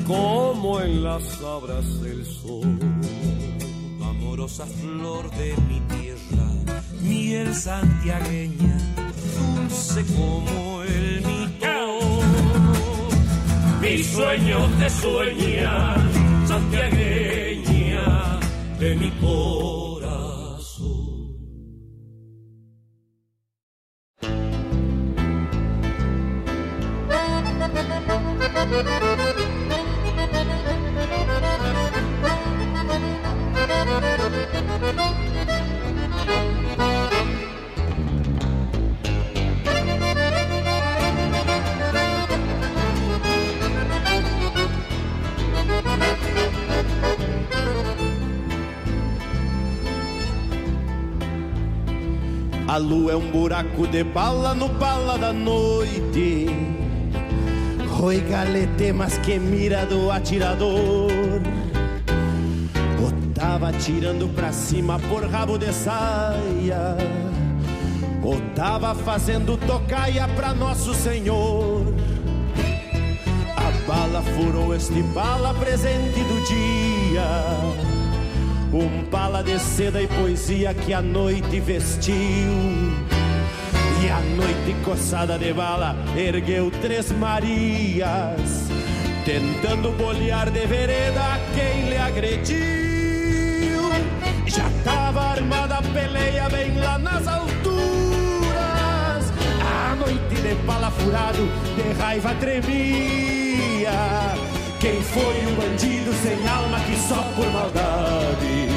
[0.05, 2.77] como en las abras del sol.
[4.03, 6.51] Amorosa flor de mi tierra,
[7.01, 8.77] miel santiagueña,
[9.55, 12.27] dulce como el millón.
[13.81, 15.95] Mi sueño te sueña,
[16.47, 18.39] santiagueña
[18.77, 19.86] de mi corazón.
[53.17, 56.45] Um buraco de bala no bala da noite.
[57.99, 61.41] Oi, galete, mas que mira do atirador.
[62.99, 66.95] O tava atirando pra cima por rabo de saia.
[68.23, 71.81] O tava fazendo tocaia pra Nosso Senhor.
[73.55, 77.27] A bala furou este bala presente do dia.
[78.71, 83.06] Um pala de seda e poesia que a noite vestiu.
[84.09, 88.69] A noite coçada de bala ergueu três Marias,
[89.25, 92.57] tentando bolear de vereda quem lhe agrediu.
[94.45, 98.53] Já tava armada a peleia bem lá nas alturas.
[99.61, 103.91] A noite de bala furado, de raiva tremia.
[104.79, 108.67] Quem foi o bandido sem alma que só por maldade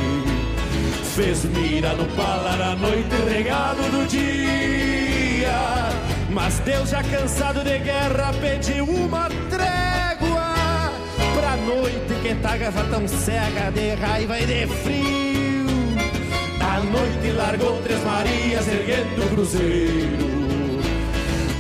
[1.15, 5.10] fez mira no palar a noite regado do dia?
[6.31, 10.55] Mas Deus já cansado de guerra pediu uma trégua
[11.35, 15.67] pra noite que tava tão cega de raiva e de frio.
[16.61, 20.31] A noite largou três Marias erguendo o cruzeiro.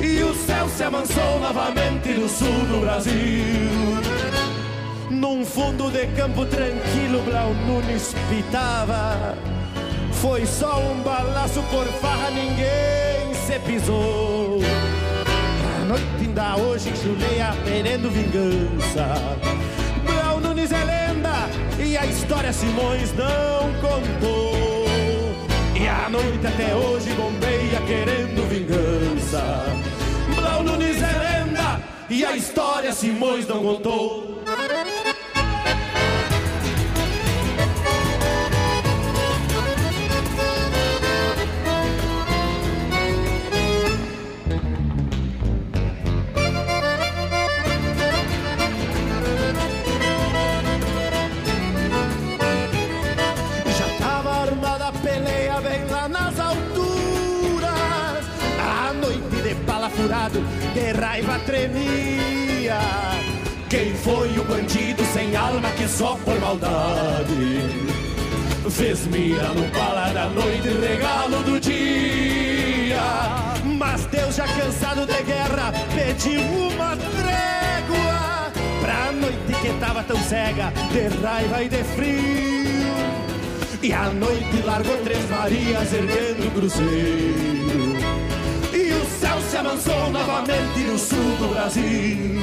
[0.01, 3.13] E o céu se amansou novamente no sul do Brasil.
[5.11, 9.37] Num fundo de campo tranquilo, Blau Nunes pitava.
[10.13, 13.20] Foi só um balaço por farra, ninguém
[13.51, 14.61] se pisou.
[15.83, 19.07] A noite ainda hoje chuleia, querendo vingança.
[20.05, 21.49] Blau Nunes é lenda
[21.85, 24.55] e a história Simões não contou.
[25.75, 29.43] E a noite até hoje bombeia, querendo vingança.
[30.37, 34.30] Blau Nunes é lenda e a história Simões não contou.
[60.29, 62.79] De raiva tremia.
[63.69, 67.91] Quem foi o bandido sem alma que só por maldade
[68.71, 73.01] Fez mira no bala da noite, regalo do dia.
[73.65, 80.73] Mas Deus já cansado de guerra, pediu uma trégua pra noite que tava tão cega,
[80.93, 82.91] de raiva e de frio.
[83.83, 87.90] E a noite largou três Marias erguendo o cruzeiro.
[89.61, 92.41] Amansou novamente no sul do Brasil.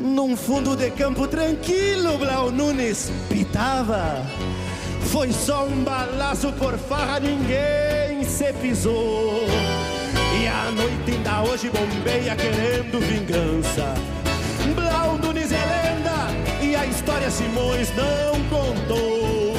[0.00, 4.26] Num fundo de campo tranquilo, Blau Nunes pitava.
[5.12, 9.46] Foi só um balaço por farra, ninguém se pisou.
[10.42, 13.94] E a noite ainda hoje bombeia querendo vingança.
[14.74, 19.54] Blau Nunes é lenda e a história Simões não contou.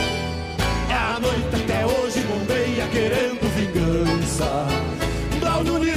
[0.90, 4.68] É a noite até hoje bombeia querendo vingança.
[5.40, 5.97] Blau Nunes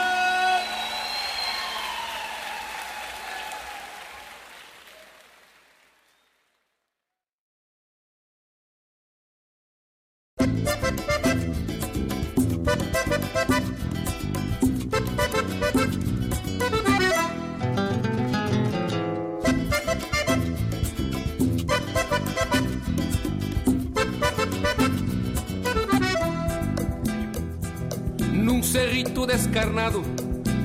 [28.51, 29.27] Muchísimas gracias.
[29.27, 30.03] descarnado,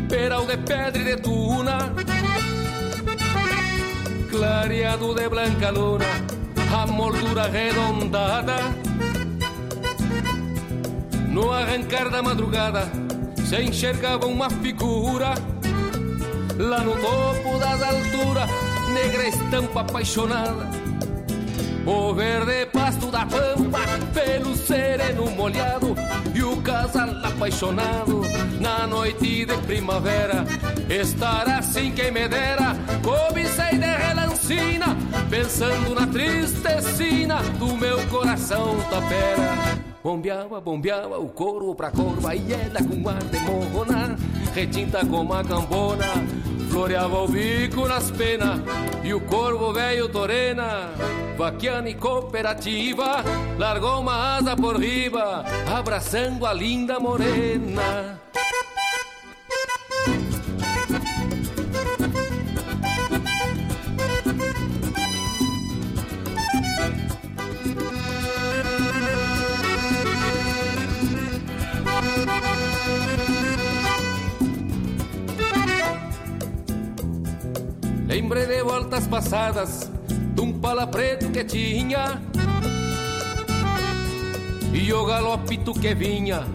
[0.08, 1.92] peral de pedra e de tuna,
[4.28, 6.04] clareado de blanca luna,
[6.74, 8.56] a moldura arredondada.
[11.28, 12.90] No arrancar da madrugada,
[13.44, 15.34] se enxergava uma figura,
[16.58, 18.50] lá no topo das alturas,
[18.92, 20.85] negra estampa apaixonada
[21.86, 23.78] o verde pasto da pampa,
[24.12, 25.94] pelo sereno molhado
[26.34, 28.22] e o casal apaixonado
[28.60, 30.44] na noite de primavera.
[30.88, 34.96] Estar assim quem me dera, cobicei de relancina,
[35.30, 39.76] pensando na tristecina do meu coração tapera.
[40.02, 44.16] Bombeava, bombeava o corvo pra corva e ela com ar de morrona,
[44.54, 46.06] retinta como a cambona,
[46.70, 48.60] floreava o bico nas penas
[49.02, 50.90] e o corvo velho torena
[51.36, 53.22] vaquiana e cooperativa,
[53.58, 55.44] largou uma asa por riba,
[55.76, 58.18] abraçando a linda morena.
[78.08, 79.95] Lembrei de voltas passadas
[80.36, 82.20] de um pala preto que tinha
[84.70, 86.46] e o galopito que vinha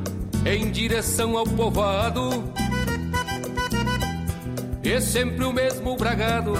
[0.45, 2.43] em direção ao povoado.
[4.83, 6.53] E sempre o mesmo bragado,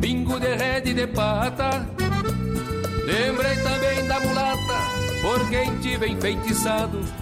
[0.00, 1.86] bingo de rede de pata.
[3.06, 4.78] Lembrei também da mulata,
[5.22, 7.21] por quem tive enfeitiçado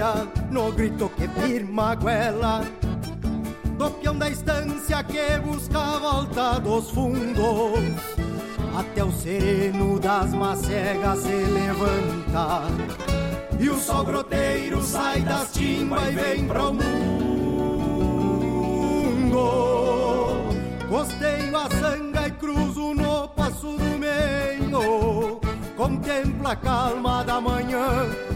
[0.00, 2.60] o no grito que firma a goela
[3.78, 7.80] Do peão da estância que busca a volta dos fundos.
[8.76, 12.62] Até o sereno das macegas se levanta.
[13.58, 16.86] E o sol groteiro sai das timbas e vem pro mundo.
[20.88, 25.40] Costeio a sanga e cruzo no passo do meio.
[25.76, 28.35] Contempla a calma da manhã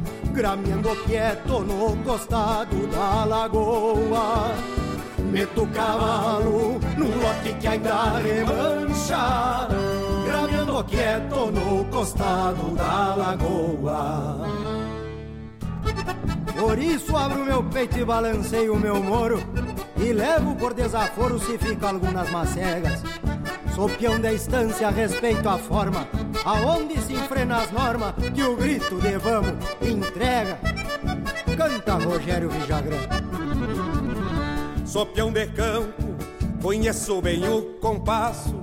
[0.31, 4.51] grameando quieto no costado da lagoa.
[5.31, 9.67] Meto o cavalo no lote que ainda remancha,
[10.25, 14.47] grameando quieto no costado da lagoa.
[16.57, 19.41] Por isso abro meu peito e balanceio o meu moro,
[19.97, 23.01] e levo por desaforo se fica algumas macegas.
[23.81, 26.07] Sou peão da estância, respeito a forma.
[26.45, 30.59] Aonde se enfrena as normas Que o grito de vamos entrega?
[31.57, 32.97] Canta Rogério Vijagrã.
[34.85, 36.15] Sou peão de campo
[36.61, 38.53] Conheço bem o compasso.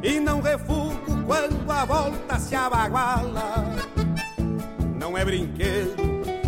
[0.00, 3.64] E não refugo quando a volta se abaguala.
[4.94, 5.96] Não é brinquedo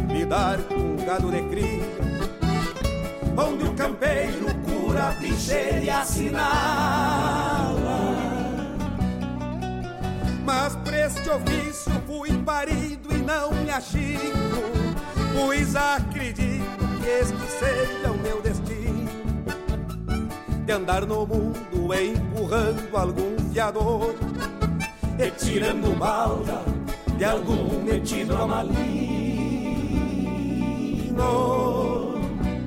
[0.09, 1.83] lidar com gado de cria.
[3.37, 7.31] Onde o campeiro cura, picheira e assinala.
[10.45, 14.33] Mas pra este ofício fui parido e não me achico
[15.33, 19.09] Pois acredito que este seja o meu destino.
[20.67, 24.17] De andar no mundo empurrando algum fiador
[25.19, 26.63] E tirando balda
[27.17, 28.81] de algum metido a maligno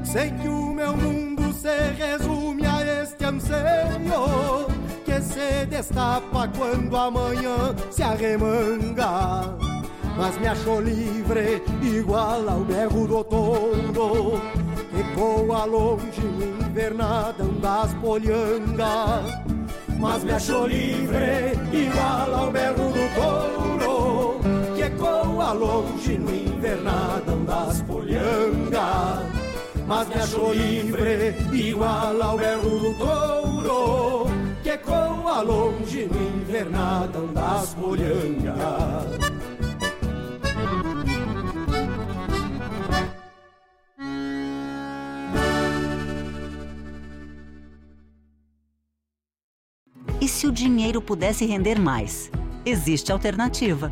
[0.03, 1.22] Sei que o meu mundo
[1.63, 4.67] se resume a este anseio
[5.05, 9.55] Que se destapa quando amanhã se arremanga.
[10.17, 14.41] Mas me achou livre igual ao berro do touro
[14.91, 19.25] Que voa longe no invernadão das polhangas
[19.97, 24.39] Mas me achou livre igual ao berro do touro
[24.75, 29.42] Que ecoa longe no invernadão das polhangas
[29.87, 34.25] mas me achou livre, igual ao berro do touro,
[34.61, 39.33] que ecoa longe no invernadão das polhangas.
[50.21, 52.31] E se o dinheiro pudesse render mais?
[52.65, 53.91] Existe alternativa.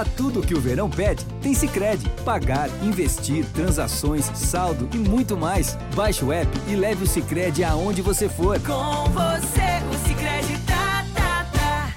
[0.00, 2.08] Pra tudo que o verão pede, tem Sicredi.
[2.24, 5.76] Pagar, investir, transações, saldo e muito mais.
[5.94, 8.58] Baixe o app e leve o Sicredi aonde você for.
[8.60, 11.92] Com você, o Sicredi tá, tá, tá.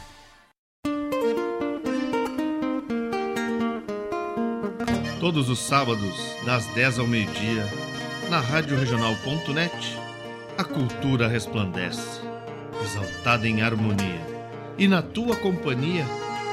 [5.22, 7.66] Todos os sábados, das 10 ao meio-dia,
[8.30, 9.98] na Rádio Regional.net,
[10.58, 12.20] a cultura resplandece,
[12.84, 14.28] exaltada em harmonia.
[14.78, 16.06] E na tua companhia,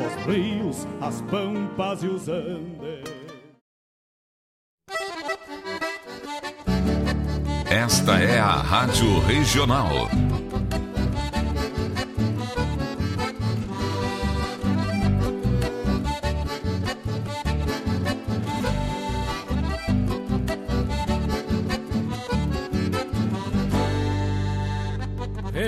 [0.00, 3.20] os rios, as pampas e os andes.
[7.70, 10.08] Esta é a Rádio Regional.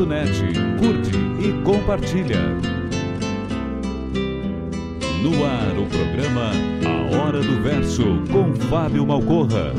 [0.00, 0.40] Regional.net.
[0.78, 2.40] Curte e compartilha.
[5.22, 6.50] No ar o programa
[6.86, 9.74] A Hora do Verso com Fábio Malcorra.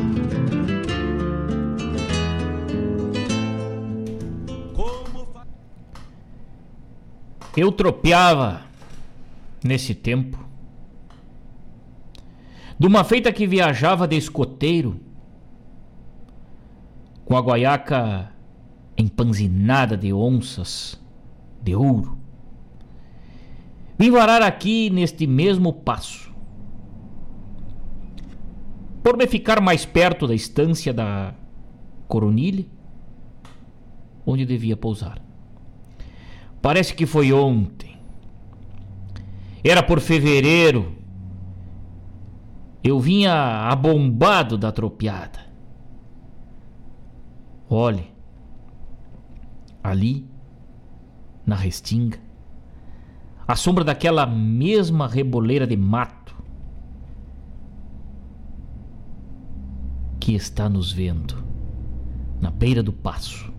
[7.57, 8.61] Eu tropeava
[9.63, 10.37] nesse tempo
[12.79, 14.99] de uma feita que viajava de escoteiro
[17.25, 18.31] com a guaiaca
[19.01, 21.01] empanzinada de onças
[21.61, 22.17] de ouro.
[23.97, 26.31] Vim varar aqui neste mesmo passo.
[29.03, 31.33] Por me ficar mais perto da estância da
[32.07, 32.65] Coronilha,
[34.25, 35.21] onde devia pousar.
[36.61, 37.97] Parece que foi ontem.
[39.63, 40.95] Era por fevereiro.
[42.83, 43.33] Eu vinha
[43.69, 45.39] abombado da tropiada.
[47.69, 48.10] Olhe,
[49.83, 50.25] ali,
[51.45, 52.19] na restinga,
[53.47, 56.35] a sombra daquela mesma reboleira de mato
[60.19, 61.43] que está nos vendo,
[62.39, 63.51] na beira do passo.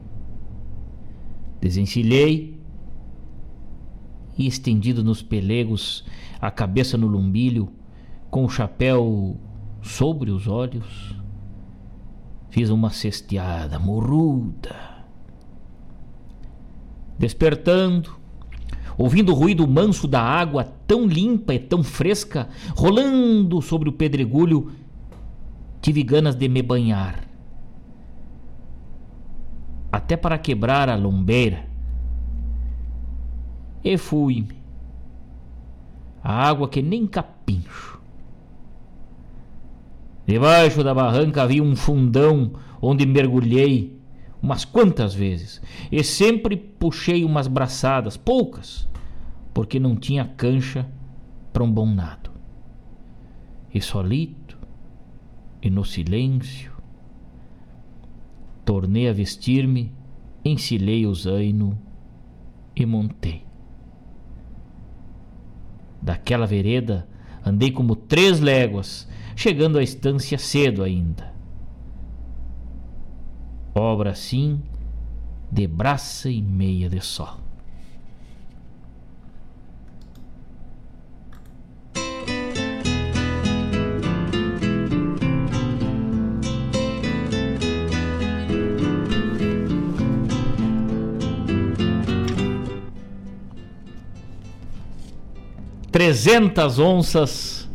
[1.60, 2.60] Desencilhei
[4.38, 6.04] e estendido nos pelegos,
[6.40, 7.68] a cabeça no lumbilho,
[8.30, 9.36] com o chapéu
[9.82, 11.14] sobre os olhos,
[12.48, 14.91] fiz uma cesteada morruda.
[17.22, 18.16] Despertando,
[18.98, 24.72] ouvindo o ruído manso da água tão limpa e tão fresca, rolando sobre o pedregulho,
[25.80, 27.22] tive ganas de me banhar.
[29.92, 31.64] Até para quebrar a lombeira.
[33.84, 34.60] E fui-me.
[36.24, 38.00] A água que nem capincho.
[40.26, 44.01] Debaixo da barranca havia um fundão onde mergulhei
[44.42, 48.88] umas quantas vezes e sempre puxei umas braçadas, poucas,
[49.54, 50.90] porque não tinha cancha
[51.52, 52.30] para um bom nado.
[53.72, 54.58] E solito,
[55.62, 56.72] e no silêncio,
[58.64, 59.92] tornei a vestir-me,
[60.44, 61.78] encilhei o zaino
[62.74, 63.44] e montei.
[66.00, 67.08] Daquela vereda
[67.44, 71.31] andei como três léguas, chegando à estância cedo ainda.
[73.74, 74.60] Obra assim
[75.50, 77.40] de braça e meia de sol.
[95.90, 97.68] Trezentas onças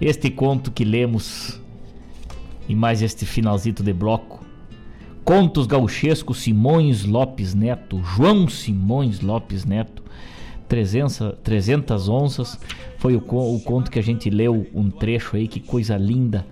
[0.00, 1.60] este conto que lemos
[2.66, 4.49] e mais este finalzito de bloco.
[5.24, 10.02] Contos gauchescos Simões Lopes Neto, João Simões Lopes Neto,
[10.68, 12.58] 300, 300 onças.
[12.98, 16.46] Foi o, o conto que a gente leu um trecho aí, que coisa linda,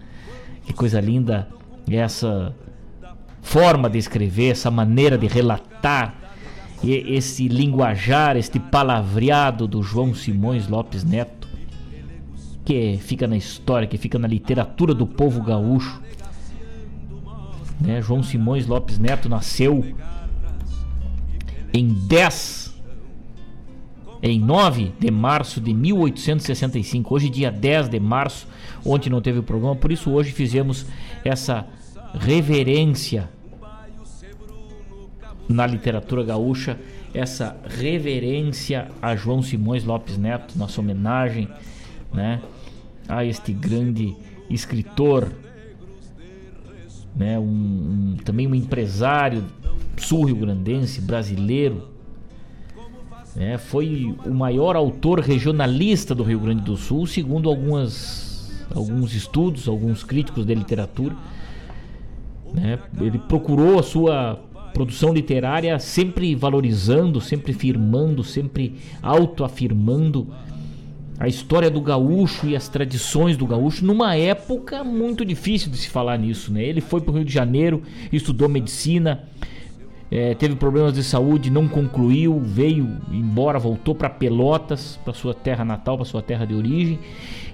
[0.64, 1.48] que coisa linda
[1.90, 2.54] essa
[3.40, 6.14] forma de escrever, essa maneira de relatar,
[6.82, 11.38] e esse linguajar, este palavreado do João Simões Lopes Neto
[12.68, 16.02] que fica na história, que fica na literatura do povo gaúcho.
[17.80, 18.00] Né?
[18.02, 19.84] João Simões Lopes Neto nasceu
[21.72, 22.68] em 10
[24.22, 27.14] em 9 de março de 1865.
[27.14, 28.48] Hoje, dia 10 de março,
[28.84, 30.86] ontem não teve o programa, por isso hoje fizemos
[31.24, 31.66] essa
[32.14, 33.28] reverência
[35.48, 36.78] na literatura gaúcha,
[37.14, 41.48] essa reverência a João Simões Lopes Neto, nossa homenagem,
[42.12, 42.42] né,
[43.08, 44.14] a este grande
[44.50, 45.32] escritor,
[47.14, 49.44] né, um, um também um empresário
[49.96, 51.88] sul-rio-grandense, brasileiro,
[53.34, 59.68] né, foi o maior autor regionalista do Rio Grande do Sul, segundo algumas, alguns estudos,
[59.68, 61.16] alguns críticos de literatura.
[62.52, 64.40] Né, ele procurou a sua
[64.72, 70.28] produção literária sempre valorizando, sempre firmando, sempre autoafirmando
[71.18, 75.88] a história do gaúcho e as tradições do gaúcho numa época muito difícil de se
[75.88, 76.62] falar nisso, né?
[76.62, 79.24] Ele foi para o Rio de Janeiro, estudou medicina,
[80.10, 85.64] é, teve problemas de saúde, não concluiu, veio embora, voltou para Pelotas, para sua terra
[85.64, 87.00] natal, para sua terra de origem,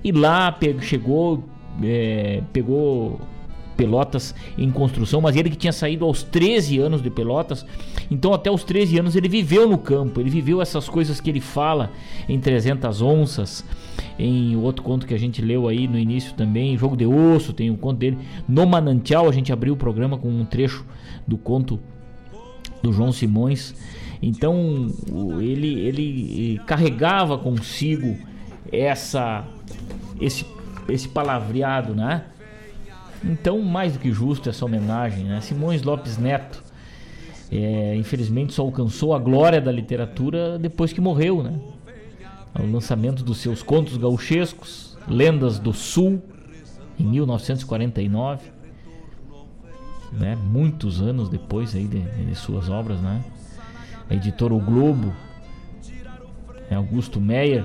[0.05, 1.43] e lá chegou,
[1.83, 3.19] é, pegou
[3.77, 7.67] Pelotas em construção, mas ele que tinha saído aos 13 anos de Pelotas,
[8.11, 11.41] então até os 13 anos ele viveu no campo, ele viveu essas coisas que ele
[11.41, 11.91] fala
[12.29, 13.65] em 300 onças,
[14.19, 17.71] em outro conto que a gente leu aí no início também, Jogo de Osso, tem
[17.71, 18.19] um conto dele,
[18.49, 20.85] No Manantial, a gente abriu o programa com um trecho
[21.27, 21.81] do conto
[22.83, 23.75] do João Simões.
[24.23, 24.89] Então
[25.41, 28.17] ele, ele carregava consigo
[28.71, 29.45] essa
[30.21, 30.47] esse,
[30.89, 32.25] esse palavreado, né?
[33.27, 35.41] Então, mais do que justo essa homenagem, né?
[35.41, 36.63] Simões Lopes Neto,
[37.51, 41.59] é, infelizmente só alcançou a glória da literatura depois que morreu, né?
[42.71, 46.23] Lançamento dos seus contos gauchescos, Lendas do Sul,
[46.99, 48.51] em 1949,
[50.13, 50.37] né?
[50.37, 53.25] Muitos anos depois aí de, de suas obras, né?
[54.09, 55.13] A editora O Globo,
[56.71, 57.65] é, Augusto Meyer,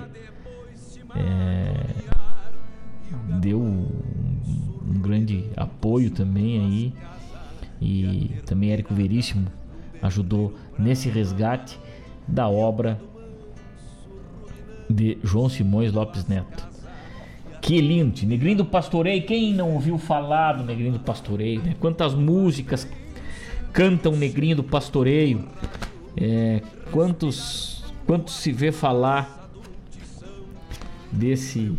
[1.15, 2.08] é,
[3.39, 6.93] deu um grande apoio também aí
[7.81, 9.47] e também Érico Veríssimo
[10.01, 11.79] ajudou nesse resgate
[12.27, 12.99] da obra
[14.89, 16.67] de João Simões Lopes Neto.
[17.61, 19.25] Que lindo, Negrinho do Pastoreio.
[19.25, 21.61] Quem não ouviu falar do Negrinho do Pastoreio?
[21.61, 21.75] Né?
[21.79, 22.87] Quantas músicas
[23.71, 25.45] cantam Negrinho do Pastoreio?
[26.17, 29.49] É, quantos, quantos se vê falar
[31.11, 31.77] desse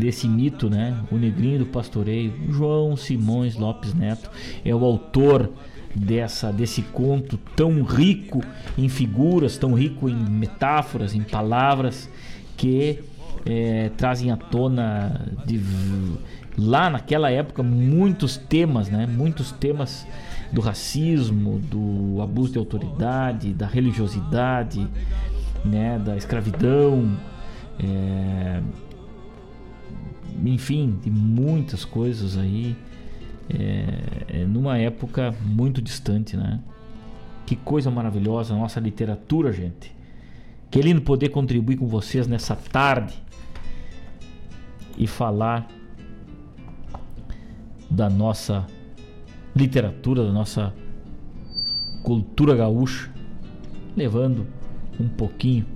[0.00, 0.96] desse mito, né?
[1.12, 4.30] O Negrinho do Pastoreio, João Simões Lopes Neto
[4.64, 5.50] é o autor
[5.94, 8.40] dessa desse conto tão rico
[8.78, 12.08] em figuras, tão rico em metáforas, em palavras
[12.56, 13.00] que
[13.44, 15.60] é, trazem à tona de,
[16.56, 19.06] lá naquela época muitos temas, né?
[19.06, 20.06] Muitos temas
[20.52, 24.86] do racismo, do abuso de autoridade, da religiosidade,
[25.64, 25.98] né?
[25.98, 27.16] Da escravidão.
[27.78, 28.60] É,
[30.44, 32.76] enfim, de muitas coisas aí,
[33.48, 36.60] é, é, numa época muito distante, né?
[37.46, 39.94] Que coisa maravilhosa a nossa literatura, gente.
[40.70, 43.14] Que lindo poder contribuir com vocês nessa tarde
[44.96, 45.66] e falar
[47.90, 48.66] da nossa
[49.54, 50.72] literatura, da nossa
[52.04, 53.10] cultura gaúcha,
[53.96, 54.46] levando
[54.98, 55.66] um pouquinho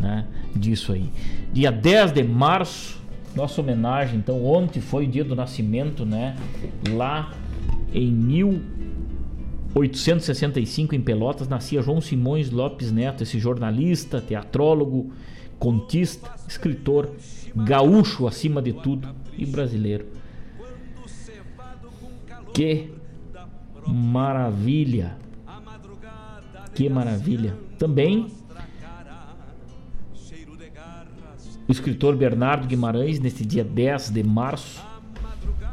[0.00, 0.26] né,
[0.56, 1.10] disso aí.
[1.52, 3.01] Dia 10 de março
[3.34, 6.36] nossa homenagem, então ontem foi o dia do nascimento, né?
[6.90, 7.32] Lá
[7.92, 15.12] em 1865 em Pelotas nascia João Simões Lopes Neto, esse jornalista, teatrólogo,
[15.58, 17.10] contista, escritor,
[17.54, 20.06] gaúcho acima de tudo e brasileiro.
[22.52, 22.90] Que
[23.86, 25.16] maravilha!
[26.74, 27.56] Que maravilha!
[27.78, 28.26] Também
[31.72, 34.84] o escritor Bernardo Guimarães, nesse dia 10 de março,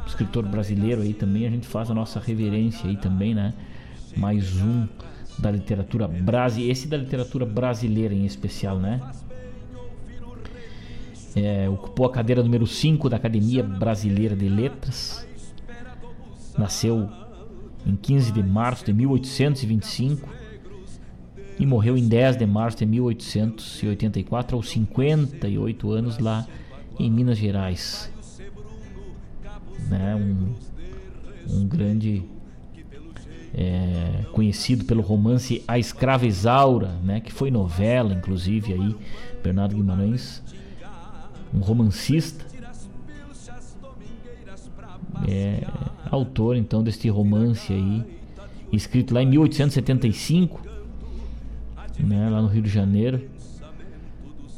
[0.07, 3.53] escritor brasileiro aí também, a gente faz a nossa reverência aí também, né?
[4.15, 4.87] Mais um
[5.37, 9.01] da literatura brasileira, esse da literatura brasileira em especial, né?
[11.35, 15.27] É, ocupou a cadeira número 5 da Academia Brasileira de Letras.
[16.57, 17.09] Nasceu
[17.85, 20.29] em 15 de março de 1825
[21.59, 26.47] e morreu em 10 de março de 1884, aos 58 anos, lá
[26.97, 28.09] em Minas Gerais.
[29.89, 30.15] Né?
[30.15, 30.53] Um,
[31.53, 32.23] um grande
[33.53, 37.19] é, conhecido pelo romance A Escrava Isaura, né?
[37.19, 38.95] que foi novela, inclusive, aí,
[39.43, 40.41] Bernardo Guimarães,
[41.53, 42.47] um romancista.
[45.27, 45.67] É,
[46.09, 48.05] autor então deste romance aí,
[48.71, 50.68] escrito lá em 1875
[52.03, 53.21] né, lá no Rio de Janeiro.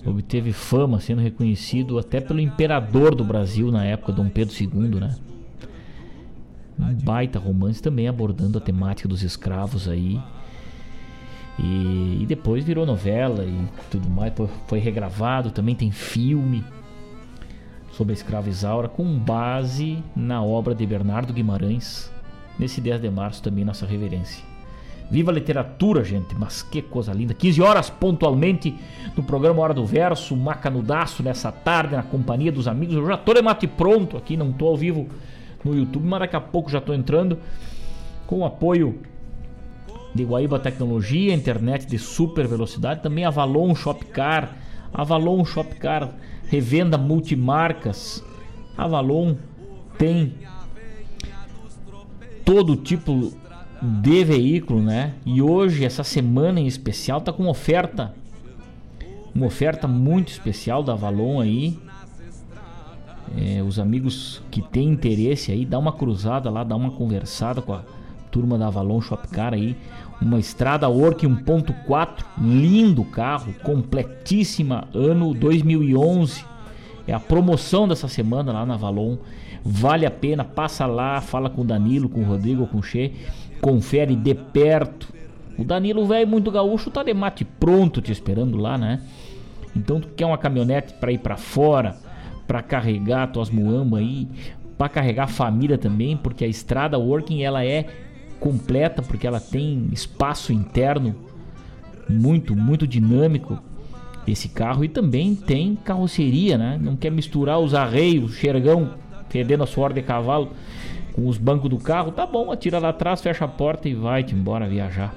[0.05, 5.15] obteve fama, sendo reconhecido até pelo imperador do Brasil na época, Dom Pedro II, né?
[6.79, 10.19] Um baita romance também abordando a temática dos escravos aí.
[11.59, 14.33] E, e depois virou novela e tudo mais,
[14.67, 16.63] foi regravado, também tem filme
[17.91, 22.11] sobre a escrava Isaura com base na obra de Bernardo Guimarães,
[22.57, 24.50] nesse 10 de março também nossa reverência.
[25.11, 27.33] Viva a literatura, gente, mas que coisa linda.
[27.33, 28.73] 15 horas pontualmente
[29.13, 32.95] no programa Hora do Verso, macanudaço nessa tarde na companhia dos amigos.
[32.95, 35.09] Eu já tô de mate pronto aqui, não tô ao vivo
[35.65, 37.37] no YouTube, mas daqui a pouco já tô entrando
[38.25, 39.01] com o apoio
[40.15, 44.55] de Guaíba Tecnologia, internet de super velocidade, também Avalon Shopcar,
[44.93, 46.09] Avalon Shopcar,
[46.47, 48.23] revenda multimarcas.
[48.77, 49.35] Avalon
[49.97, 50.35] tem
[52.45, 53.40] todo tipo
[53.81, 55.13] de veículo, né?
[55.25, 58.13] E hoje, essa semana em especial, tá com oferta.
[59.33, 61.79] Uma oferta muito especial da Avalon aí.
[63.37, 67.73] É, os amigos que têm interesse aí, dá uma cruzada lá, dá uma conversada com
[67.73, 67.83] a
[68.29, 69.75] turma da Avalon Shopcar aí.
[70.21, 76.45] Uma estrada Orc 1.4, lindo carro, completíssima, ano 2011.
[77.07, 79.17] É a promoção dessa semana lá na Avalon.
[79.63, 83.13] Vale a pena, passa lá, fala com o Danilo, com o Rodrigo, com o Che
[83.61, 85.13] confere de perto.
[85.57, 89.01] O Danilo, velho, muito gaúcho, tá de mate pronto te esperando lá, né?
[89.75, 91.95] Então tu quer uma caminhonete para ir para fora,
[92.47, 94.27] para carregar tuas muamba aí,
[94.77, 97.85] para carregar a família também, porque a estrada working ela é
[98.39, 101.15] completa, porque ela tem espaço interno
[102.09, 103.61] muito, muito dinâmico
[104.27, 106.79] esse carro e também tem carroceria, né?
[106.81, 108.95] Não quer misturar os arreios, xergão,
[109.29, 110.51] fedendo a suor de cavalo
[111.13, 114.33] com os bancos do carro, tá bom, atira lá atrás, fecha a porta e vai-te
[114.33, 115.13] embora viajar.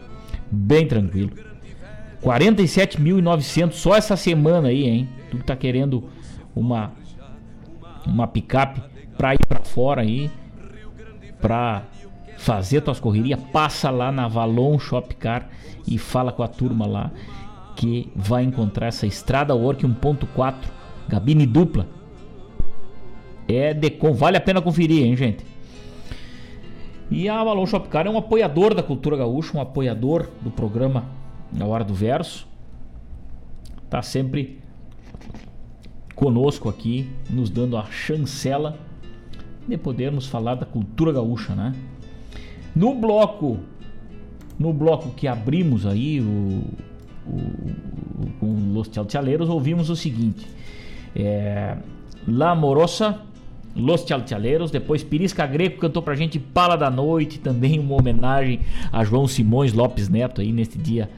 [0.51, 1.33] Bem tranquilo.
[2.23, 5.09] 47.900 só essa semana aí, hein?
[5.31, 6.05] Tu que tá querendo
[6.55, 6.93] uma
[8.07, 8.83] uma picape
[9.17, 10.31] pra ir pra fora aí,
[11.41, 11.85] pra
[12.37, 15.49] fazer tuas correrias, passa lá na Valon Shopcar
[15.87, 17.11] e fala com a turma lá
[17.77, 20.55] que vai encontrar essa estrada Work 1.4,
[21.09, 21.87] gabine dupla.
[23.49, 25.45] É de vale a pena conferir, hein, gente?
[27.11, 31.05] E a Avalon Shopcar é um apoiador da cultura gaúcha, um apoiador do programa
[31.53, 32.47] Na Hora do Verso.
[33.91, 34.59] Tá sempre
[36.15, 38.79] conosco aqui, nos dando a chancela
[39.67, 41.75] de podermos falar da cultura gaúcha, né?
[42.75, 43.59] No bloco,
[44.59, 46.63] no bloco que abrimos aí o,
[47.27, 50.47] o, com Los Tchalchaleiros, ouvimos o seguinte:
[51.15, 51.77] é,
[52.27, 53.21] La Morosa
[53.77, 58.61] Los Chalchaleiros, depois Pirisca Greco cantou pra gente Pala da Noite, também uma homenagem
[58.93, 61.11] a João Simões Lopes Neto aí neste dia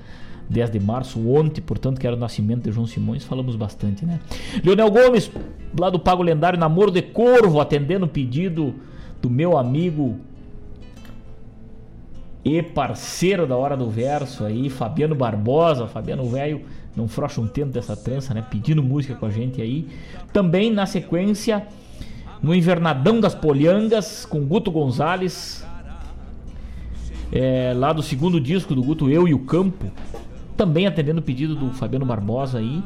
[0.49, 4.21] 10 de março, ontem, portanto, que era o nascimento de João Simões, falamos bastante, né?
[4.65, 5.31] Leonel Gomes,
[5.79, 8.75] lá do Pago Lendário Namoro de Corvo, atendendo o pedido
[9.21, 10.17] do meu amigo
[12.45, 16.63] e parceiro da Hora do Verso aí, Fabiano Barbosa, Fabiano Velho,
[16.95, 18.45] não frocha um tempo dessa trança, né?
[18.49, 19.89] Pedindo música com a gente aí.
[20.33, 21.67] Também na sequência
[22.43, 25.65] no Invernadão das Polhangas, com Guto Gonzalez.
[27.33, 29.91] É, lá do segundo disco do Guto, Eu e o Campo.
[30.57, 32.83] Também atendendo o pedido do Fabiano Barbosa aí.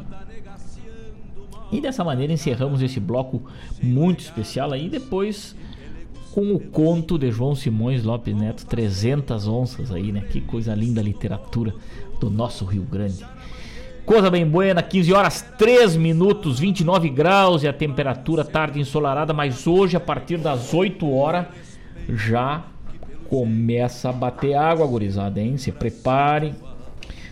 [1.71, 3.43] E dessa maneira encerramos esse bloco
[3.81, 4.89] muito especial aí.
[4.89, 5.55] Depois
[6.31, 10.21] com o conto de João Simões Lopes Neto, 300 onças aí, né?
[10.21, 11.73] Que coisa linda a literatura
[12.19, 13.25] do nosso Rio Grande.
[14.11, 19.65] Coisa bem buena, 15 horas 3 minutos, 29 graus e a temperatura tarde ensolarada, mas
[19.65, 21.47] hoje a partir das 8 horas
[22.09, 22.61] já
[23.29, 25.55] começa a bater água, gurizada, hein?
[25.55, 26.53] Se prepare.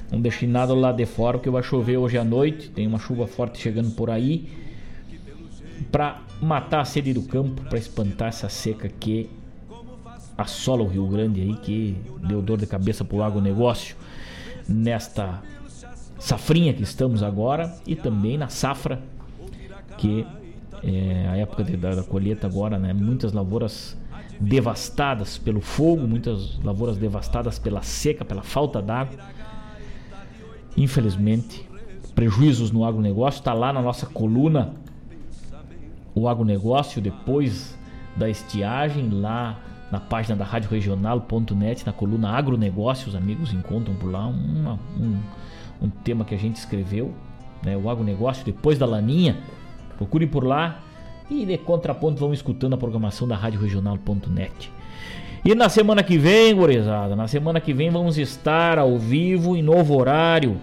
[0.10, 2.70] Não deixe nada lá de fora, porque vai chover hoje à noite.
[2.70, 4.48] Tem uma chuva forte chegando por aí.
[5.92, 9.30] Pra matar a sede do campo, para espantar essa seca que
[10.38, 13.98] assola o Rio Grande aí, que deu dor de cabeça pro agronegócio
[14.66, 15.42] nesta
[16.20, 19.02] safrinha que estamos agora e também na safra
[19.98, 20.26] que
[20.84, 22.94] é a época de, da, da, colheita agora, né?
[22.94, 23.98] Muitas lavouras
[24.40, 29.18] devastadas pelo fogo, muitas lavouras devastadas pela seca, pela falta d'água.
[30.78, 31.68] Infelizmente,
[32.16, 34.74] prejuízos no agronegócio está lá na nossa coluna
[36.16, 37.78] o agronegócio depois
[38.16, 39.60] da estiagem lá
[39.92, 45.20] na página da rádio regional.net na coluna agronegócios, amigos encontram por lá uma, um
[45.82, 47.14] um tema que a gente escreveu,
[47.64, 49.38] né, o agronegócio depois da laninha.
[49.98, 50.82] Procure por lá
[51.30, 54.72] e de contraponto vão escutando a programação da Rádio Regional.net.
[55.44, 59.62] E na semana que vem, gurizada, na semana que vem vamos estar ao vivo em
[59.62, 60.58] novo horário.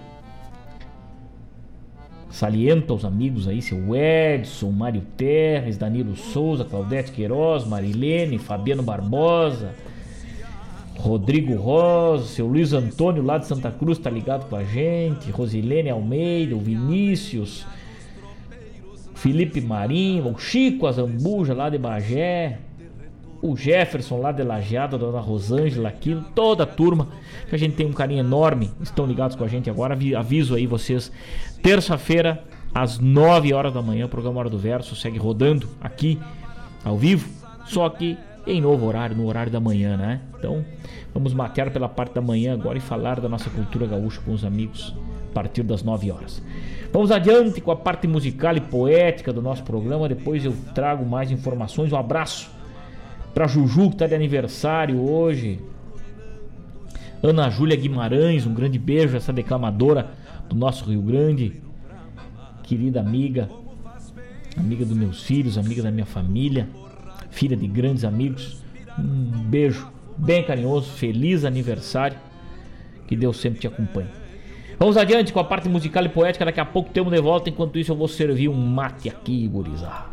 [2.28, 9.74] Saliento aos amigos aí, seu Edson, Mário Terres, Danilo Souza, Claudete Queiroz, Marilene, Fabiano Barbosa,
[10.98, 15.90] Rodrigo Rosa, seu Luiz Antônio lá de Santa Cruz tá ligado com a gente, Rosilene
[15.90, 17.66] Almeida, o Vinícius,
[19.14, 22.58] Felipe Marinho, o Chico Azambuja lá de Bagé,
[23.42, 27.08] o Jefferson lá de Lajeado, a dona Rosângela, aquilo, toda a turma,
[27.48, 29.96] que a gente tem um carinho enorme, estão ligados com a gente agora.
[30.16, 31.12] Aviso aí vocês,
[31.62, 32.42] terça-feira,
[32.74, 36.18] às 9 horas da manhã, o programa Hora do Verso segue rodando aqui,
[36.84, 37.28] ao vivo,
[37.66, 38.16] só que
[38.46, 40.20] em novo horário, no horário da manhã, né?
[40.38, 40.64] Então,
[41.16, 44.44] vamos matear pela parte da manhã agora e falar da nossa cultura gaúcha com os
[44.44, 44.94] amigos
[45.30, 46.42] a partir das 9 horas.
[46.92, 51.30] Vamos adiante com a parte musical e poética do nosso programa, depois eu trago mais
[51.30, 51.90] informações.
[51.90, 52.50] Um abraço
[53.32, 55.58] para Juju, que está de aniversário hoje.
[57.22, 60.10] Ana Júlia Guimarães, um grande beijo, essa declamadora
[60.50, 61.62] do nosso Rio Grande.
[62.62, 63.48] Querida amiga,
[64.54, 66.68] amiga dos meus filhos, amiga da minha família,
[67.30, 68.62] filha de grandes amigos.
[68.98, 72.18] Um beijo bem carinhoso, feliz aniversário.
[73.06, 74.08] Que Deus sempre te acompanhe.
[74.78, 76.44] Vamos adiante com a parte musical e poética.
[76.44, 77.48] Daqui a pouco temos de volta.
[77.48, 80.06] Enquanto isso, eu vou servir um mate aqui, gurizada.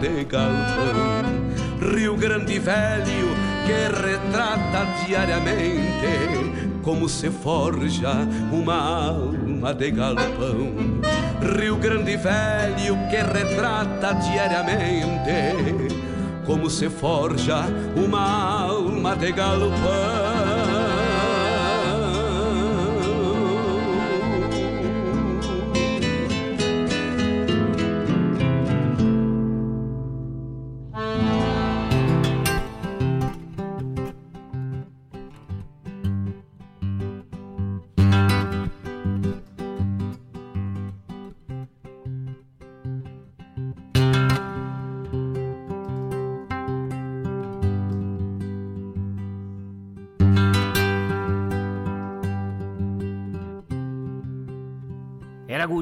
[0.00, 8.12] de galpão, Rio Grande Velho que retrata diariamente como se forja
[8.52, 11.00] uma alma de galpão.
[11.58, 15.93] Rio Grande Velho que retrata diariamente
[16.44, 17.64] como se forja
[17.96, 20.83] uma alma de galpão.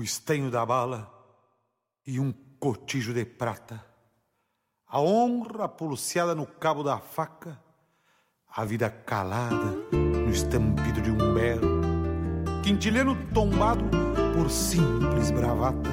[0.00, 1.12] O estenho da bala
[2.06, 3.84] e um cotijo de prata
[4.88, 7.60] a honra pulseada no cabo da faca,
[8.48, 11.82] a vida calada no estampido de um berro,
[12.64, 13.84] quintilhano tombado
[14.34, 15.90] por simples bravata,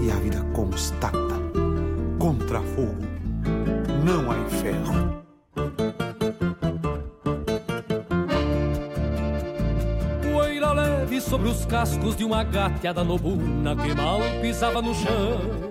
[0.00, 1.34] e a vida constata,
[2.20, 3.02] contra fogo
[4.04, 5.97] não há ferro.
[11.28, 15.68] Sobre os cascos de uma gateada nobuna que mal pisava no chão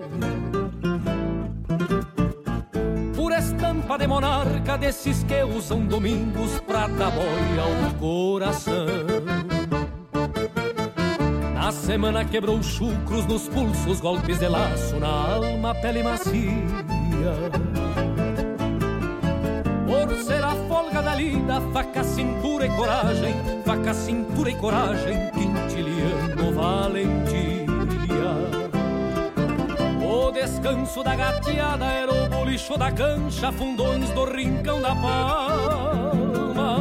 [3.38, 8.86] estampa de monarca desses que usam domingos pra dar boia ao coração.
[11.54, 16.42] Na semana quebrou chucros nos pulsos, golpes de laço na alma, pele macia.
[19.86, 23.36] Por ser a folga da lida, faca, cintura e coragem,
[23.66, 25.32] faca, cintura e coragem,
[26.58, 27.68] valentia.
[30.04, 36.78] O descanso da gateada era o bolicho da cancha, fundões do rincão da palma.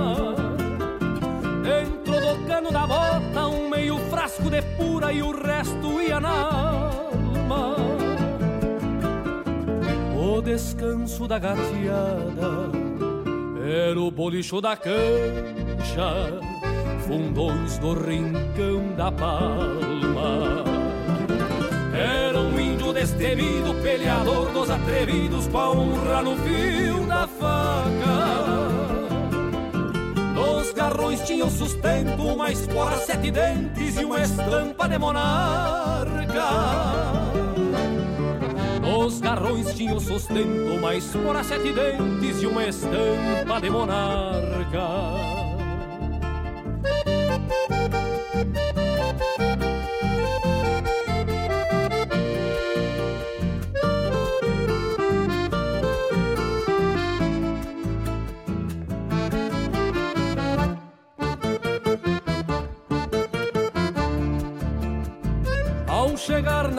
[1.63, 6.31] Dentro do cano da bota, um meio frasco de pura e o resto ia na
[6.31, 7.77] alma.
[10.17, 12.71] O descanso da gateada
[13.67, 16.41] era o bolicho da cancha,
[17.07, 20.65] fundões do rincão da palma.
[21.95, 28.67] Era um índio destemido, peleador dos atrevidos, com a honra no fio da faca.
[30.35, 36.51] Nos garrões tinha o sustento, uma espora, sete dentes e uma estampa de monarca.
[38.83, 45.36] Nos garrões tinha o sustento, uma espora, sete dentes e uma estampa de monarca.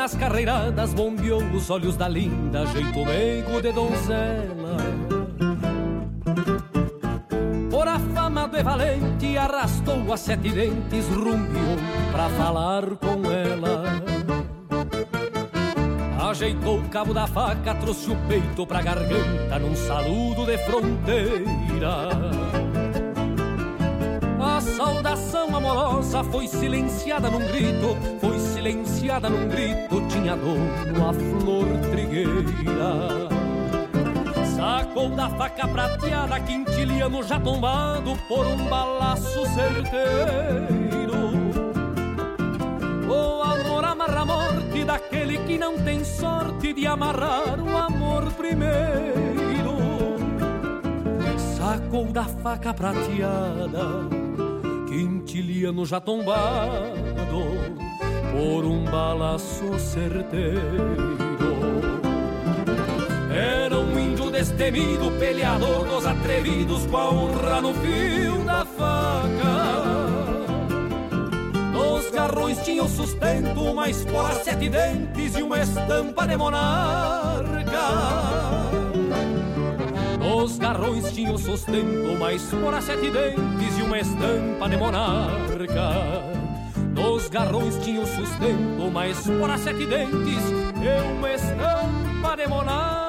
[0.07, 4.77] Nas carreiradas, bombeou os olhos da linda, jeito meigo de donzela.
[7.69, 11.75] Por a fama de valente, arrastou a sete dentes, rumbiou
[12.13, 13.83] pra falar com ela.
[16.29, 22.07] Ajeitou o cabo da faca, trouxe o peito pra garganta, num saludo de fronteira.
[24.39, 28.36] A saudação amorosa foi silenciada num grito, foi
[28.67, 33.27] silenciada num grito, tinha dono a flor trigueira.
[34.55, 41.27] Sacou da faca prateada, quintiliano já tombado por um balaço certeiro.
[43.07, 49.77] O amor amarra a morte daquele que não tem sorte de amarrar o amor primeiro.
[51.55, 54.17] Sacou da faca prateada
[54.89, 57.86] quintiliano já tombado
[58.31, 61.17] por um balaço certeiro.
[63.31, 70.07] Era um índio destemido, peleador dos atrevidos, com a honra no fio da faca.
[71.71, 77.77] Nos garrões tinha o sustento, uma espora, sete dentes e uma estampa de monarca.
[80.35, 86.26] Os garrões tinham sustento, mas fora sete dentes e uma estampa de monarca.
[87.27, 90.43] Nos garrões tinham sustento, mas fora sete dentes
[90.81, 93.06] e uma estampa de monarca.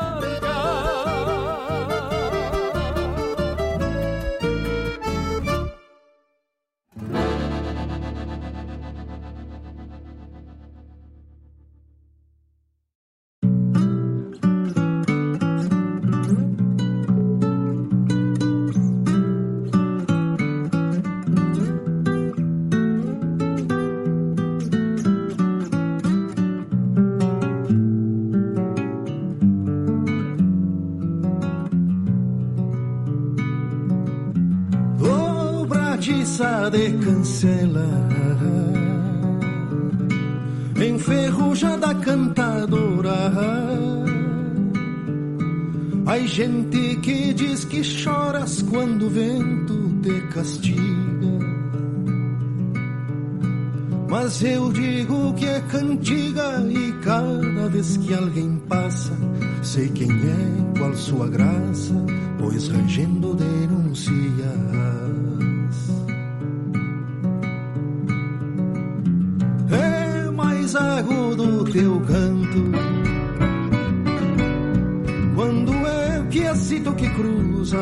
[37.19, 37.89] Cancela
[40.77, 43.33] Enferrujada cantadora
[46.07, 51.39] Hay gente que diz que choras quando o vento te castiga.
[54.09, 59.13] Mas eu digo que é cantiga e cada vez que alguém passa,
[59.63, 61.95] sei quem é, qual sua graça,
[62.39, 65.08] pois rangendo denuncias.
[71.73, 73.09] Teu canto
[76.31, 77.79] piecito que cruza.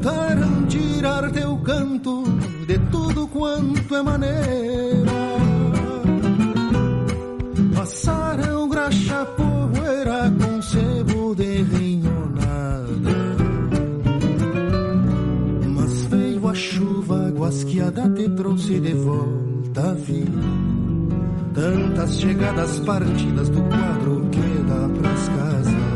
[0.00, 2.22] Tentaram tirar teu canto
[2.68, 5.12] de tudo quanto é maneira.
[7.74, 13.16] Passaram graxa poeira com sebo de rinhonada.
[15.74, 20.42] Mas veio a chuva guasqueada, te trouxe de volta a vida.
[21.54, 25.87] Tantas chegadas partidas do quadro que dá pras casas.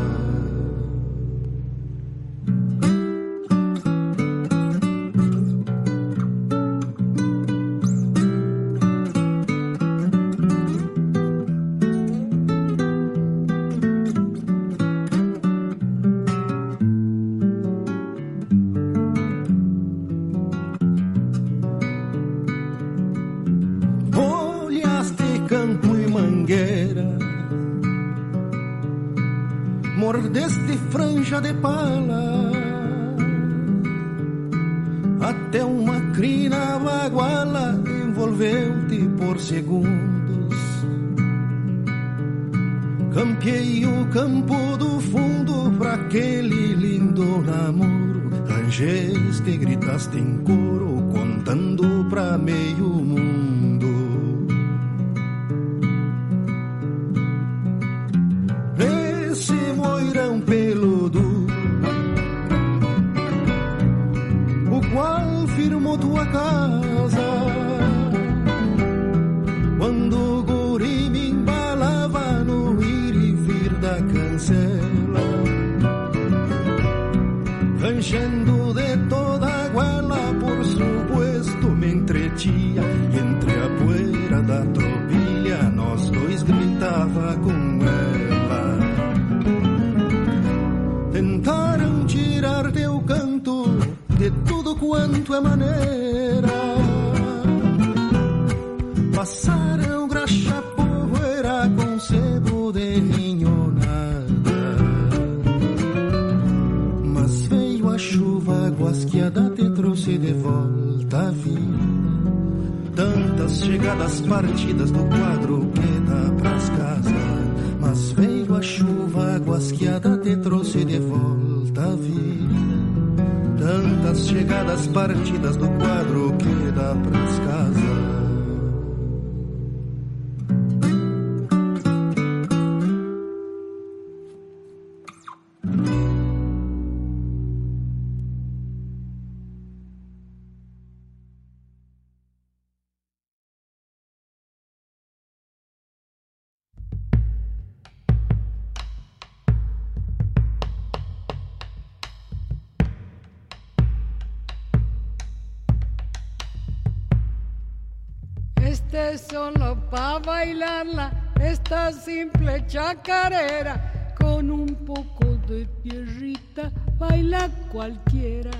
[160.25, 168.51] Bailarla esta simple chacarera con un poco de tierrita baila cualquiera.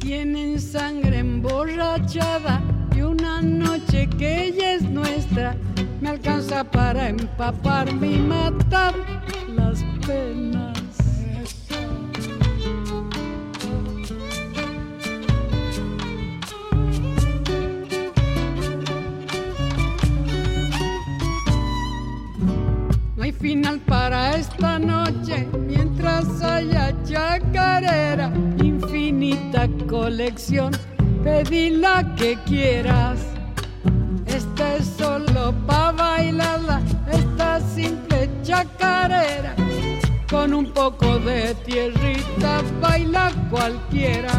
[0.00, 2.62] Tienen sangre emborrachada
[2.96, 5.54] y una noche que ella es nuestra
[6.00, 8.94] me alcanza para empaparme y matar
[9.48, 10.78] las penas.
[23.16, 30.72] No hay final para esta noche mientras haya chacarera, infinita colección,
[31.24, 33.27] pedí la que quieras.
[40.38, 44.32] con un poco de tierrita baila cualquiera.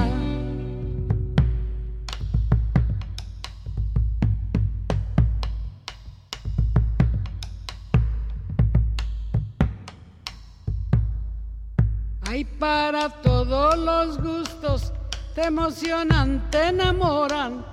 [12.30, 14.94] Hay para todos los gustos,
[15.36, 17.66] te emocionan, te enamoran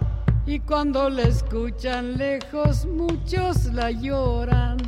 [0.46, 4.85] y cuando la escuchan lejos muchos la lloran.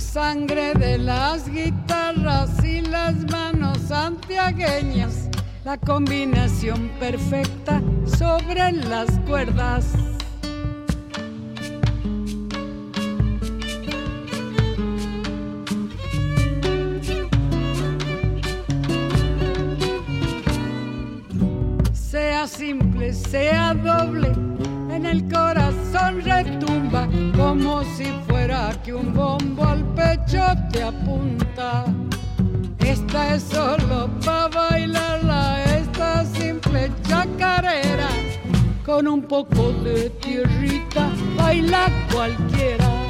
[0.00, 5.30] Sangre de las guitarras y las manos santiagueñas
[5.64, 7.82] la combinación perfecta
[8.18, 9.86] sobre las cuerdas.
[21.92, 24.32] Sea simple, sea doble,
[24.94, 25.69] en el corazón
[26.24, 31.84] retumba como si fuera que un bombo al pecho te apunta.
[32.78, 38.08] Esta es solo para bailarla, esta simple chacarera.
[38.84, 43.09] Con un poco de tierrita baila cualquiera.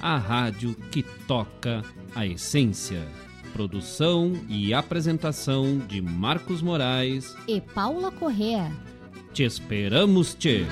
[0.00, 1.82] a rádio que toca
[2.14, 3.06] a essência.
[3.52, 8.70] Produção e apresentação de Marcos Moraes e Paula Correa.
[9.32, 10.66] Te esperamos, te.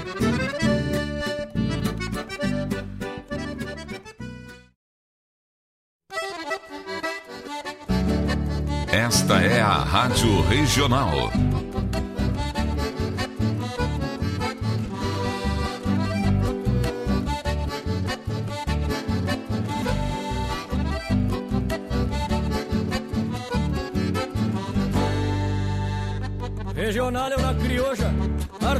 [8.90, 11.30] Esta é a Rádio Regional.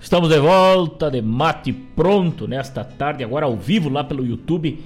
[0.00, 4.80] Estamos de volta, de mate pronto nesta tarde, agora ao vivo lá pelo YouTube.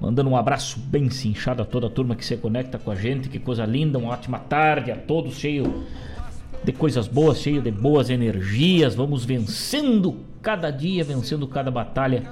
[0.00, 3.28] Mandando um abraço bem cinchado a toda a turma que se conecta com a gente.
[3.28, 5.84] Que coisa linda, uma ótima tarde a todos, cheio
[6.64, 8.94] de coisas boas, cheio de boas energias.
[8.94, 12.22] Vamos vencendo cada dia, vencendo cada batalha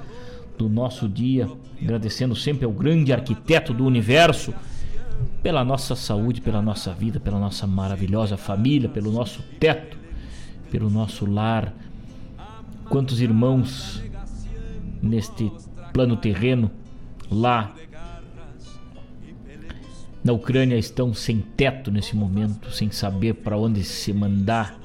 [0.59, 1.49] do nosso dia.
[1.81, 4.53] Agradecendo sempre ao grande arquiteto do universo,
[5.43, 9.97] pela nossa saúde, pela nossa vida, pela nossa maravilhosa família, pelo nosso teto,
[10.71, 11.73] pelo nosso lar.
[12.89, 14.03] Quantos irmãos
[15.01, 15.51] neste
[15.93, 16.71] plano terreno
[17.31, 17.73] lá
[20.25, 24.79] na Ucrânia estão sem teto nesse momento, sem saber para onde se mandar,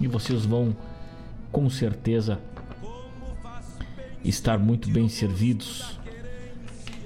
[0.00, 0.76] e vocês vão
[1.50, 2.38] com certeza
[4.22, 5.98] estar muito bem servidos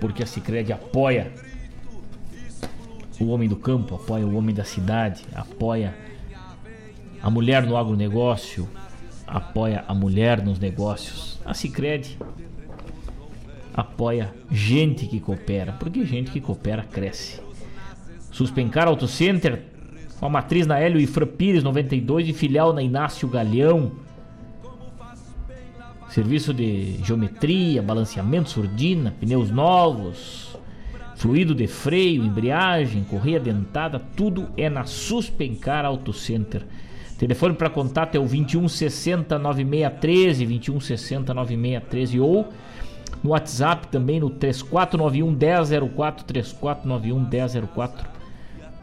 [0.05, 1.33] porque a Cicred apoia
[3.19, 5.97] o homem do campo, apoia o homem da cidade, apoia
[7.23, 8.69] a mulher no agronegócio
[9.27, 11.41] apoia a mulher nos negócios.
[11.43, 12.19] A Cicred
[13.73, 17.41] apoia gente que coopera, porque gente que coopera cresce.
[18.31, 19.63] Suspencar Auto Center,
[20.21, 24.04] com a matriz na Hélio Ifra Pires 92 e filial na Inácio Galeão.
[26.15, 30.57] Serviço de geometria, balanceamento, surdina, pneus novos,
[31.17, 36.65] fluido de freio, embreagem, correia dentada, tudo é na Suspencar Auto Center.
[37.19, 42.49] Telefone para contato é o 2160 9613, 2160 9613 ou
[43.21, 48.09] no WhatsApp também no 3491 1004, 3491 1004.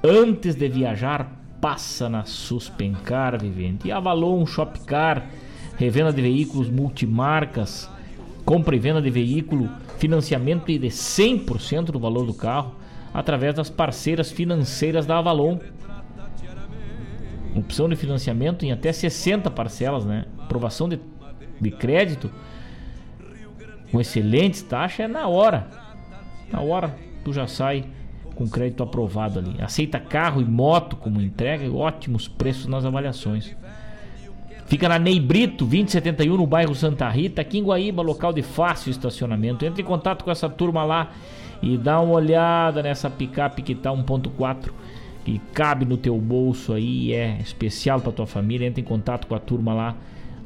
[0.03, 1.31] Antes de viajar,
[1.61, 3.87] passa na Suspencar Vivente.
[3.87, 5.29] E Avalon Shopcar,
[5.77, 7.89] revenda de veículos multimarcas,
[8.45, 12.75] compra e venda de veículo, financiamento de 100% do valor do carro
[13.13, 15.59] através das parceiras financeiras da Avalon
[17.55, 20.25] opção de financiamento em até 60 parcelas, né?
[20.39, 20.99] Aprovação de,
[21.59, 22.31] de crédito
[23.91, 25.67] com excelentes taxas é na hora.
[26.51, 27.85] Na hora tu já sai
[28.35, 29.61] com crédito aprovado ali.
[29.61, 33.55] Aceita carro e moto como entrega e ótimos preços nas avaliações.
[34.71, 38.89] Fica na Ney Brito, 2071, no bairro Santa Rita, aqui em Guaíba, local de fácil
[38.89, 39.65] estacionamento.
[39.65, 41.11] Entre em contato com essa turma lá
[41.61, 44.71] e dá uma olhada nessa picape que tá 1.4
[45.25, 49.35] que cabe no teu bolso aí, é especial para tua família, entra em contato com
[49.35, 49.93] a turma lá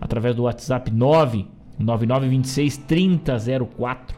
[0.02, 4.18] através do WhatsApp 99926 3004.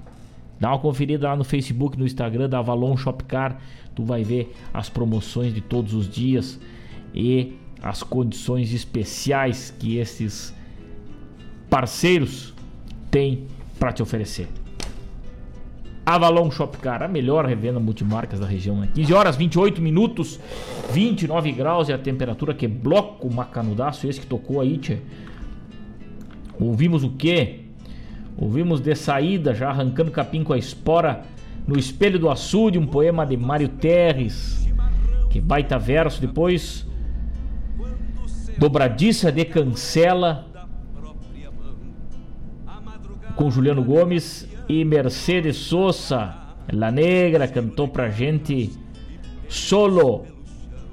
[0.58, 3.58] Dá uma conferida lá no Facebook, no Instagram da Avalon Shopcar,
[3.94, 6.58] tu vai ver as promoções de todos os dias
[7.14, 10.54] e as condições especiais que esses
[11.70, 12.54] parceiros
[13.12, 13.48] têm
[13.80, 14.48] para te oferecer.
[16.06, 18.78] Avalon Shopcar, a melhor revenda multimarcas da região.
[18.78, 18.88] Né?
[18.94, 20.40] 15 horas 28 minutos,
[20.94, 25.00] 29 graus e a temperatura que bloco macanudaço esse que tocou aí, tchê.
[26.58, 27.66] Ouvimos o quê?
[28.38, 31.26] Ouvimos de saída, já arrancando capim com a espora,
[31.68, 34.66] no espelho do açude, um poema de Mário Terres.
[35.30, 36.22] Que baita verso.
[36.22, 36.87] Depois,
[38.58, 40.46] dobradiça de cancela,
[43.36, 46.36] com Juliano Gomes e Mercedes Sosa,
[46.72, 48.72] La Negra, cantou pra gente
[49.48, 50.26] solo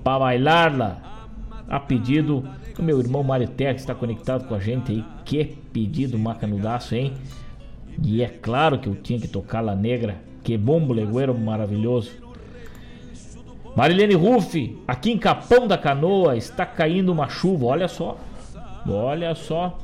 [0.03, 1.03] para bailarla.
[1.67, 2.45] A pedido
[2.77, 5.05] do meu irmão Marité, que está conectado com a gente aí.
[5.25, 7.15] Que pedido macanudaço, hein?
[8.03, 10.17] E é claro que eu tinha que tocar La Negra.
[10.43, 12.11] Que bom legueiro maravilhoso.
[13.77, 18.17] Marilene Ruff, aqui em Capão da Canoa está caindo uma chuva, olha só.
[18.87, 19.79] Olha só.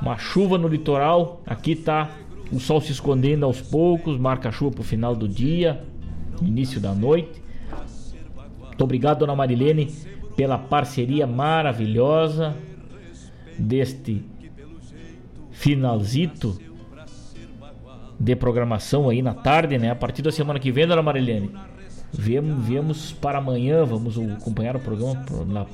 [0.00, 1.40] Uma chuva no litoral.
[1.46, 2.10] Aqui tá
[2.52, 5.82] o sol se escondendo aos poucos, marca chuva pro final do dia,
[6.42, 7.42] início da noite.
[8.66, 9.90] Muito obrigado, dona Marilene,
[10.36, 12.56] pela parceria maravilhosa
[13.58, 14.24] deste
[15.50, 16.58] finalzito
[18.18, 19.90] de programação aí na tarde, né?
[19.90, 21.50] A partir da semana que vem, dona Marilene,
[22.12, 25.24] viemos, viemos para amanhã, vamos acompanhar o programa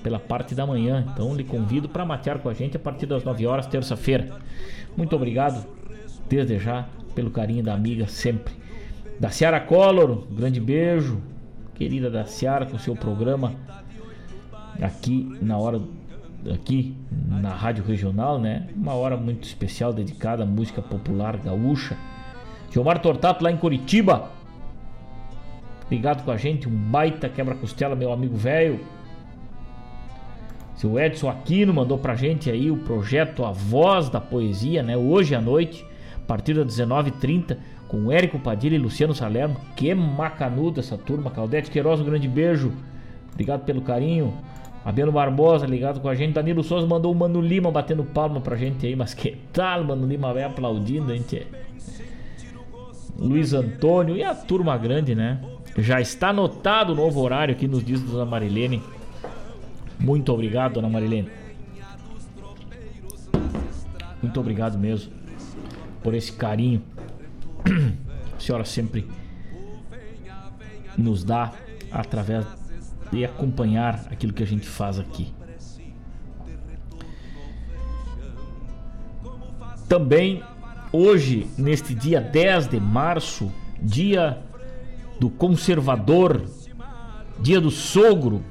[0.02, 1.06] pela parte da manhã.
[1.12, 4.38] Então lhe convido para matear com a gente a partir das 9 horas, terça-feira.
[4.96, 5.66] Muito obrigado,
[6.28, 8.54] desde já, pelo carinho da amiga sempre.
[9.18, 11.20] Da Ciara Collor, um grande beijo,
[11.74, 13.54] querida da Ciara, com seu programa
[14.80, 15.80] aqui na hora
[16.52, 16.94] aqui
[17.28, 18.68] na Rádio Regional, né?
[18.76, 21.96] Uma hora muito especial dedicada à música popular gaúcha.
[22.70, 24.30] Gilmar Tortato lá em Curitiba.
[25.90, 28.80] Ligado com a gente, um baita quebra-costela, meu amigo velho.
[30.74, 34.96] Seu Edson Aquino mandou pra gente aí o projeto A Voz da Poesia, né?
[34.96, 37.56] Hoje à noite, a partir das 19h30,
[37.88, 39.56] com Érico Padilha e Luciano Salerno.
[39.74, 41.30] Que macanudo essa turma.
[41.30, 42.72] Claudete Queiroz, um grande beijo.
[43.32, 44.34] Obrigado pelo carinho.
[44.82, 46.34] Fabiano Barbosa ligado com a gente.
[46.34, 48.94] Danilo Souza mandou o Mano Lima batendo palma pra gente aí.
[48.94, 51.46] Mas que tal, Mano Lima vai aplaudindo, gente.
[53.18, 55.40] Luiz Antônio e a turma grande, né?
[55.78, 58.82] Já está anotado o novo horário aqui nos dias da Dona Marilene.
[59.98, 61.30] Muito obrigado, Dona Marilene.
[64.22, 65.12] Muito obrigado mesmo
[66.02, 66.82] por esse carinho.
[68.34, 69.06] A senhora sempre
[70.96, 71.52] nos dá
[71.90, 72.46] através
[73.12, 75.32] e acompanhar aquilo que a gente faz aqui.
[79.88, 80.42] Também
[80.90, 84.42] hoje, neste dia 10 de março, dia
[85.18, 86.44] do conservador,
[87.40, 88.42] dia do sogro,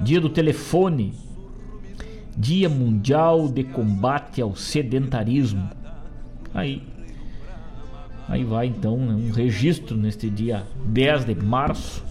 [0.00, 1.14] dia do telefone,
[2.36, 5.68] dia mundial de combate ao sedentarismo.
[6.52, 6.82] Aí,
[8.28, 12.02] aí vai então né, um registro neste dia 10 de março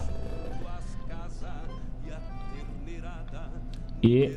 [4.04, 4.36] E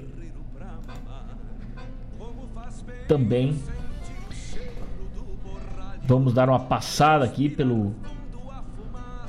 [3.06, 3.62] também
[6.06, 7.94] vamos dar uma passada aqui pelo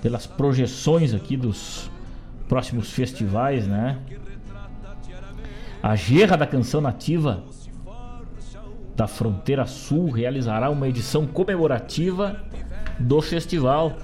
[0.08, 1.90] pelas projeções aqui dos
[2.48, 3.98] próximos festivais, né?
[5.82, 7.44] A Gerra da Canção Nativa
[8.96, 12.42] da Fronteira Sul realizará uma edição comemorativa
[12.98, 13.98] do festival.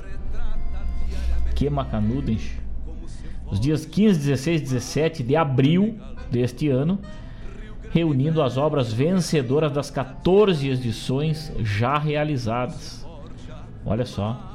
[1.54, 2.52] Que macanudens.
[3.50, 5.98] Os dias 15, 16 e 17 de abril
[6.30, 6.98] deste ano,
[7.90, 13.06] reunindo as obras vencedoras das 14 edições já realizadas.
[13.86, 14.53] Olha só.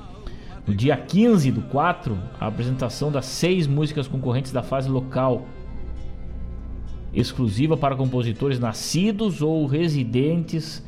[0.69, 5.47] No dia 15 do 4, a apresentação das seis músicas concorrentes da fase local,
[7.11, 10.85] exclusiva para compositores nascidos ou residentes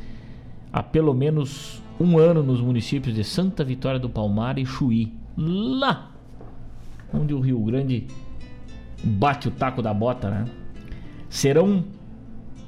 [0.72, 6.12] há pelo menos um ano nos municípios de Santa Vitória do Palmar e Chuí, lá
[7.12, 8.06] onde o Rio Grande
[9.04, 10.46] bate o taco da bota, né?
[11.28, 11.84] Serão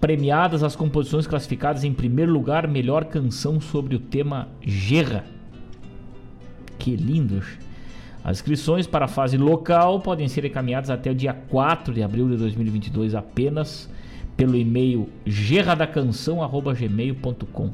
[0.01, 5.25] premiadas as composições classificadas em primeiro lugar melhor canção sobre o tema Gerra.
[6.83, 7.41] Que lindo!
[8.25, 12.27] As inscrições para a fase local podem ser encaminhadas até o dia 4 de abril
[12.27, 13.89] de 2022 apenas
[14.35, 17.71] pelo e-mail gerradacanção@gmail.com.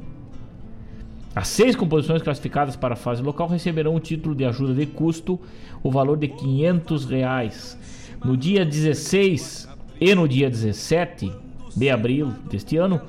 [1.35, 5.39] As seis composições classificadas para a fase local receberão o título de ajuda de custo,
[5.81, 7.79] o valor de 500 reais.
[8.23, 9.67] No dia 16
[9.99, 11.33] e no dia 17
[11.75, 13.01] de abril deste ano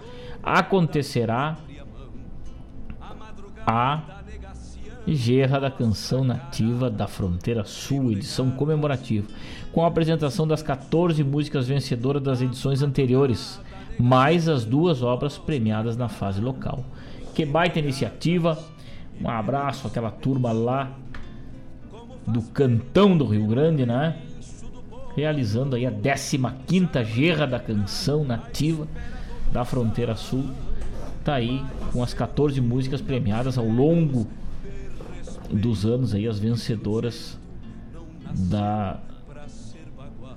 [0.43, 1.59] acontecerá
[3.67, 4.20] a
[5.15, 9.27] Gerra da Canção Nativa da Fronteira Sul, edição comemorativa,
[9.73, 13.61] com a apresentação das 14 músicas vencedoras das edições anteriores,
[13.99, 16.85] mais as duas obras premiadas na fase local.
[17.35, 18.59] Que baita iniciativa!
[19.23, 20.91] Um abraço àquela turma lá
[22.27, 24.17] do Cantão do Rio Grande, né?
[25.17, 28.87] realizando aí a 15ª Gerra da Canção Nativa
[29.53, 30.45] da Fronteira Sul.
[31.25, 31.63] Tá aí
[31.93, 34.27] com as 14 músicas premiadas ao longo
[35.53, 37.39] dos anos aí as vencedoras
[38.49, 39.01] da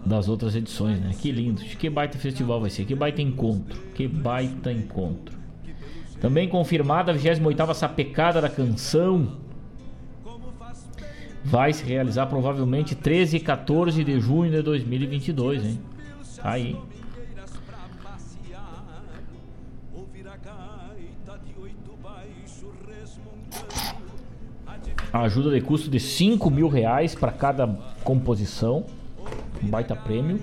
[0.06, 1.12] das outras edições, né?
[1.18, 1.62] Que lindo.
[1.62, 5.38] Que baita festival vai ser, que baita encontro, que baita encontro.
[6.20, 9.38] Também confirmada a 28ª Sapecada da Canção
[11.44, 15.80] vai se realizar provavelmente 13 e 14 de junho de 2022, hein?
[16.38, 16.78] Tá aí.
[25.14, 27.68] Ajuda de custo de 5 mil reais para cada
[28.04, 28.84] composição.
[29.64, 30.42] Um baita prêmio.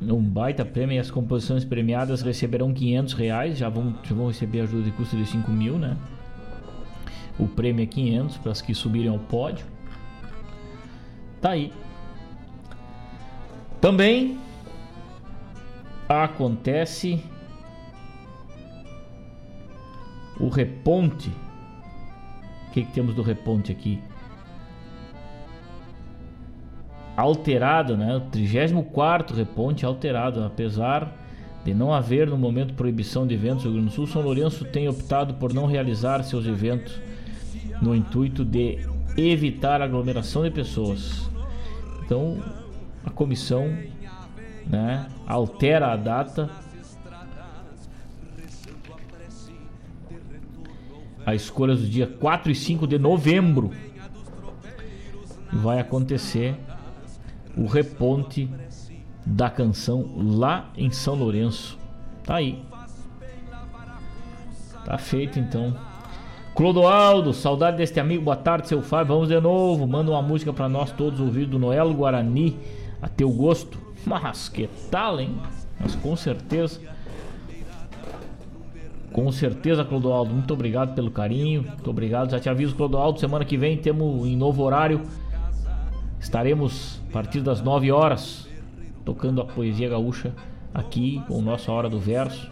[0.00, 3.58] Um baita prêmio e as composições premiadas receberão 500 reais.
[3.58, 5.96] Já vão, já vão receber ajuda de custo de 5 mil, né?
[7.36, 9.66] O prêmio é 500 para as que subirem ao pódio.
[11.40, 11.72] Tá aí.
[13.80, 14.38] Também
[16.08, 17.20] acontece
[20.38, 21.30] o reponte.
[22.68, 23.98] O que, que temos do reponte aqui?
[27.16, 28.16] Alterado, né?
[28.16, 31.10] O 34 reponte alterado, apesar
[31.64, 34.64] de não haver no momento proibição de eventos no Rio Grande do Sul, São Lourenço
[34.66, 37.00] tem optado por não realizar seus eventos
[37.80, 38.78] no intuito de
[39.16, 41.28] evitar aglomeração de pessoas.
[42.04, 42.38] Então,
[43.04, 43.76] a comissão
[44.66, 46.50] né, altera a data.
[51.26, 53.72] A escolha do dia 4 e 5 de novembro
[55.52, 56.54] vai acontecer
[57.56, 58.48] o reponte
[59.24, 61.76] da canção lá em São Lourenço.
[62.22, 62.62] Tá aí.
[64.84, 65.76] Tá feito então.
[66.54, 69.14] Clodoaldo, saudade deste amigo, boa tarde, seu Fábio.
[69.14, 69.84] Vamos de novo.
[69.84, 72.56] Manda uma música para nós todos ouvir do Noel Guarani,
[73.02, 73.78] a teu gosto.
[74.06, 75.36] Mas que tal, hein?
[75.80, 76.80] Mas com certeza.
[79.12, 80.32] Com certeza, Clodoaldo.
[80.32, 81.62] Muito obrigado pelo carinho.
[81.62, 82.30] Muito obrigado.
[82.30, 83.18] Já te aviso, Clodoaldo.
[83.18, 85.02] Semana que vem temos em novo horário.
[86.20, 88.48] Estaremos a partir das 9 horas
[89.04, 90.32] tocando a poesia gaúcha
[90.74, 92.50] aqui com nossa Hora do Verso.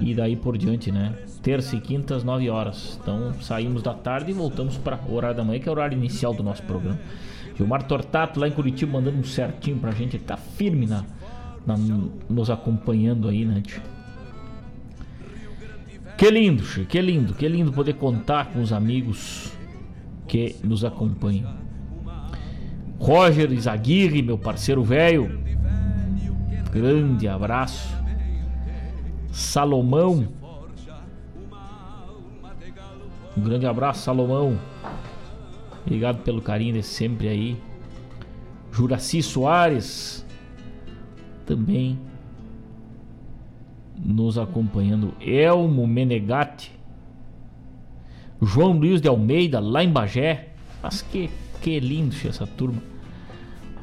[0.00, 1.14] E daí por diante, né?
[1.42, 2.98] terça e quinta às 9 horas.
[3.02, 5.96] Então saímos da tarde e voltamos para o horário da manhã, que é o horário
[5.96, 6.98] inicial do nosso programa.
[7.56, 11.04] Gilmar Tortato lá em Curitiba mandando um certinho pra gente, ele tá firme na,
[11.66, 11.76] na
[12.30, 13.62] nos acompanhando aí, né?
[16.22, 19.52] Que lindo, que lindo, que lindo poder contar com os amigos
[20.28, 21.52] que nos acompanham.
[22.96, 25.42] Roger Izaguirre, meu parceiro velho,
[26.70, 27.92] grande abraço.
[29.32, 30.28] Salomão,
[33.36, 34.56] um grande abraço, Salomão.
[35.84, 37.56] Obrigado pelo carinho de sempre aí.
[38.70, 40.24] Juraci Soares
[41.44, 41.98] também
[44.04, 45.14] nos acompanhando.
[45.20, 46.72] Elmo Menegatti.
[48.40, 50.48] João Luiz de Almeida, lá em Bagé.
[50.82, 51.30] Mas que,
[51.60, 52.82] que lindo essa turma.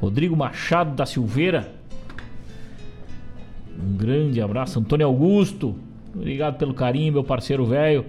[0.01, 1.73] Rodrigo Machado da Silveira.
[3.81, 4.79] Um grande abraço.
[4.79, 5.75] Antônio Augusto.
[6.13, 8.05] Obrigado pelo carinho, meu parceiro velho.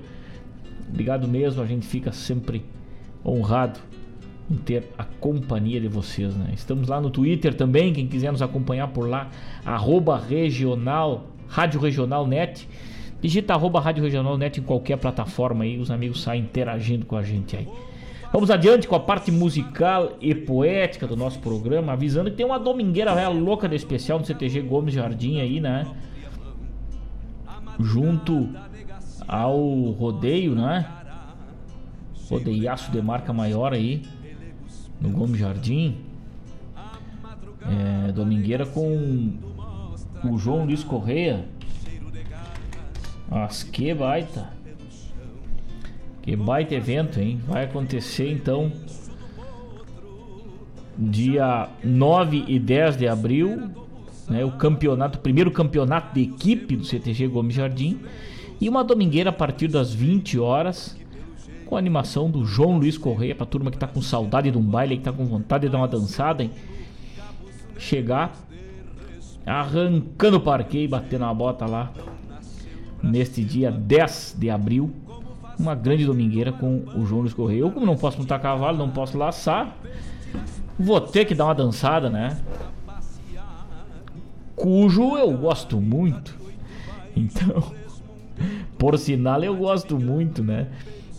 [0.88, 2.64] Obrigado mesmo, a gente fica sempre
[3.24, 3.78] honrado
[4.50, 6.50] em ter a companhia de vocês, né?
[6.52, 9.30] Estamos lá no Twitter também, quem quiser nos acompanhar por lá,
[9.64, 12.68] arroba regional, Rádio Regional Net.
[13.20, 17.22] Digita arroba Rádio Regional Net em qualquer plataforma aí, os amigos saem interagindo com a
[17.22, 17.68] gente aí.
[18.32, 22.58] Vamos adiante com a parte musical e poética do nosso programa, avisando que tem uma
[22.58, 25.86] domingueira velha louca de especial no CTG Gomes Jardim aí, né?
[27.80, 28.48] Junto
[29.26, 29.58] ao
[29.90, 30.88] rodeio, né?
[32.30, 34.02] Rodeiaço de marca maior aí
[35.00, 35.98] no Gomes Jardim.
[37.62, 39.49] É, domingueira com
[40.24, 41.44] o João Luiz Correia.
[43.28, 44.48] Mas que baita!
[46.22, 47.40] Que baita evento, hein?
[47.46, 48.72] Vai acontecer então
[50.98, 53.70] dia 9 e 10 de abril,
[54.28, 58.00] né, o campeonato, o primeiro campeonato de equipe do CTG Gomes Jardim.
[58.60, 60.94] E uma domingueira a partir das 20 horas,
[61.64, 64.62] com a animação do João Luiz Correia, pra turma que tá com saudade de um
[64.62, 66.50] baile, que tá com vontade de dar uma dançada, hein?
[67.78, 68.36] Chegar
[69.50, 71.90] arrancando o parqueio e batendo a bota lá
[73.02, 74.90] neste dia 10 de abril.
[75.58, 77.60] Uma grande domingueira com o Luiz Correia.
[77.60, 79.76] Eu, como não posso montar cavalo, não posso laçar,
[80.78, 82.38] vou ter que dar uma dançada, né?
[84.56, 86.38] Cujo eu gosto muito.
[87.14, 87.72] Então,
[88.78, 90.68] por sinal, eu gosto muito, né?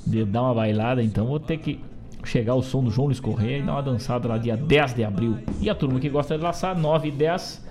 [0.06, 1.80] De dar uma bailada, então vou ter que
[2.24, 5.04] chegar o som do João Luiz Correia e dar uma dançada lá dia 10 de
[5.04, 5.38] abril.
[5.60, 7.64] E a turma que gosta de laçar, 9 e 10,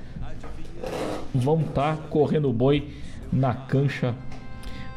[1.34, 2.88] vão estar tá correndo boi
[3.32, 4.14] na cancha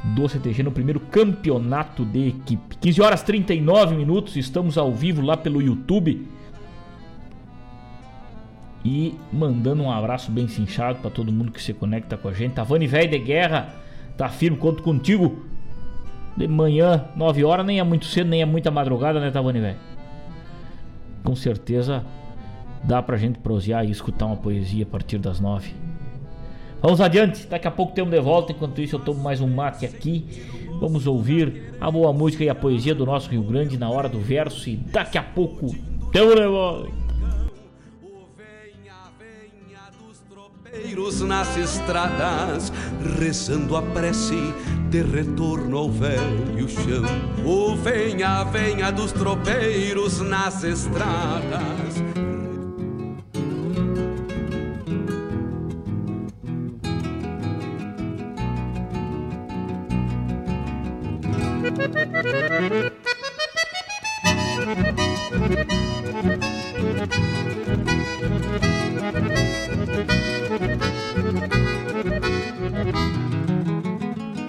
[0.03, 2.77] do CTG no primeiro campeonato de equipe.
[2.77, 6.27] 15 horas 39 minutos, estamos ao vivo lá pelo YouTube.
[8.83, 12.53] E mandando um abraço bem cinchado para todo mundo que se conecta com a gente.
[12.53, 13.81] Tavani Velho de Guerra,
[14.17, 15.43] Tá firme, conto contigo.
[16.35, 19.77] De manhã, 9 horas, nem é muito cedo, nem é muita madrugada, né, Tavani, velho?
[21.23, 22.03] Com certeza
[22.83, 25.73] dá pra gente prosear e escutar uma poesia a partir das 9.
[26.83, 28.51] Vamos adiante, daqui a pouco temos de volta.
[28.51, 30.25] Enquanto isso, eu tomo mais um mate aqui.
[30.81, 34.19] Vamos ouvir a boa música e a poesia do nosso Rio Grande na hora do
[34.19, 34.69] verso.
[34.69, 35.73] E daqui a pouco
[36.11, 37.03] temos de volta.
[41.21, 42.71] nas estradas,
[43.19, 44.53] rezando a prece
[44.89, 47.03] de retorno ao velho chão.
[47.45, 52.22] O venha, venha dos tropeiros nas estradas.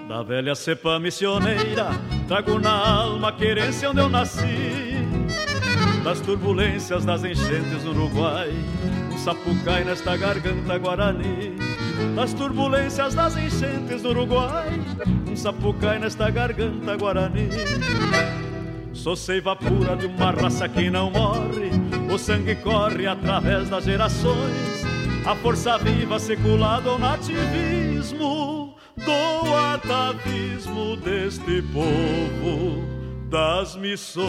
[0.09, 1.91] Da velha cepa missioneira,
[2.27, 4.97] trago na alma a querência onde eu nasci.
[6.03, 8.53] Das turbulências das enchentes no Uruguai,
[9.13, 11.64] um sapucai nesta garganta guarani.
[12.15, 14.81] Das turbulências das enchentes no Uruguai,
[15.31, 17.49] um sapucai nesta garganta guarani.
[18.93, 21.71] Sou seiva pura de uma raça que não morre,
[22.13, 24.85] o sangue corre através das gerações.
[25.27, 32.85] A força viva seculada ao nativismo do atavismo deste povo
[33.31, 34.29] das missões.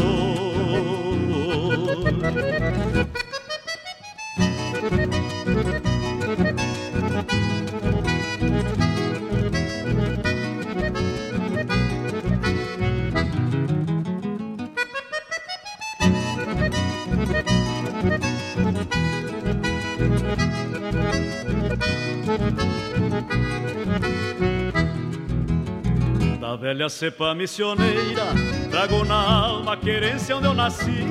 [26.56, 28.27] Da velha cepa missioneira,
[28.72, 31.06] trago na alma a querência onde eu nasci.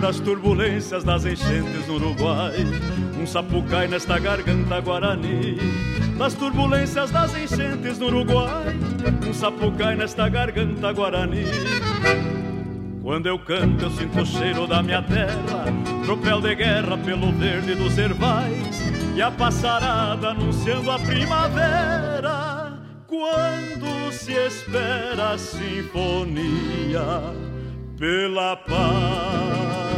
[0.00, 2.56] Das turbulências das enchentes no Uruguai,
[3.22, 5.56] um sapucai nesta garganta guarani.
[6.18, 8.76] Das turbulências das enchentes no Uruguai,
[9.28, 11.44] um sapucai nesta garganta guarani.
[13.04, 15.66] Quando eu canto, eu sinto o cheiro da minha terra,
[16.04, 18.82] tropel de guerra pelo verde dos ervais,
[19.14, 22.59] e a passarada anunciando a primavera
[23.10, 27.04] quando se espera a sinfonia
[27.98, 29.90] pela paz.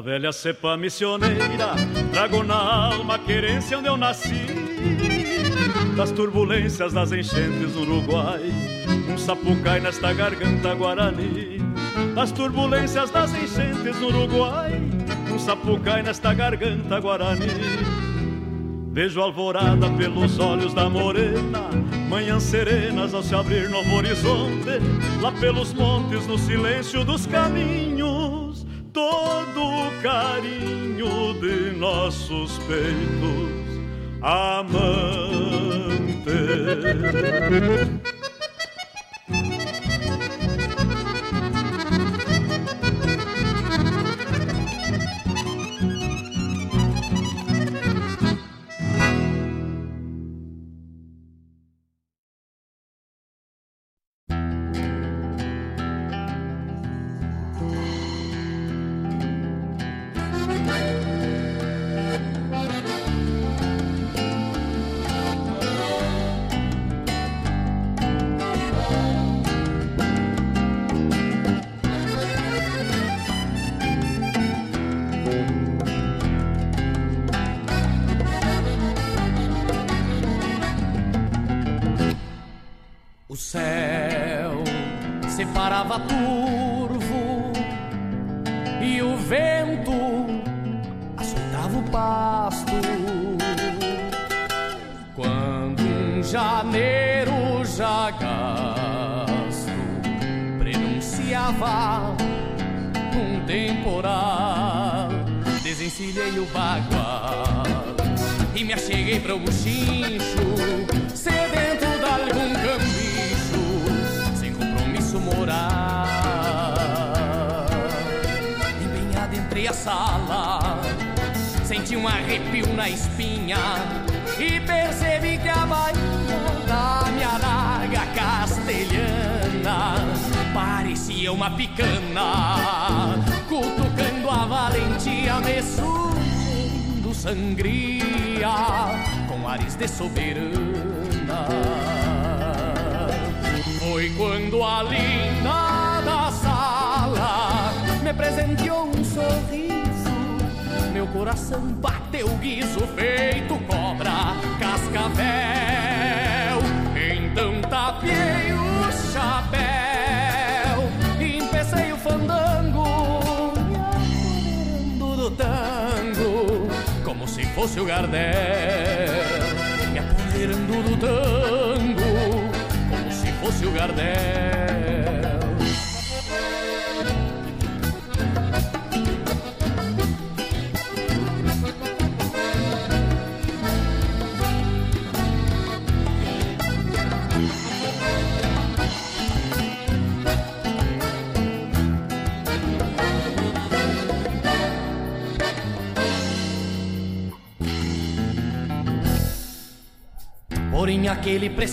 [0.00, 1.74] Da velha cepa missioneira,
[2.10, 4.46] trago na alma a querência onde eu nasci.
[5.94, 8.50] Das turbulências das enchentes do Uruguai,
[9.12, 11.60] um sapucai nesta garganta guarani.
[12.14, 14.72] Das turbulências das enchentes no Uruguai,
[15.30, 17.50] um sapucai nesta garganta guarani.
[18.92, 21.68] Vejo alvorada pelos olhos da morena,
[22.08, 24.80] manhãs serenas ao se abrir novo horizonte,
[25.20, 28.49] lá pelos montes, no silêncio dos caminhos,
[28.92, 33.50] todo o carinho de nossos peitos
[34.22, 34.90] amantes.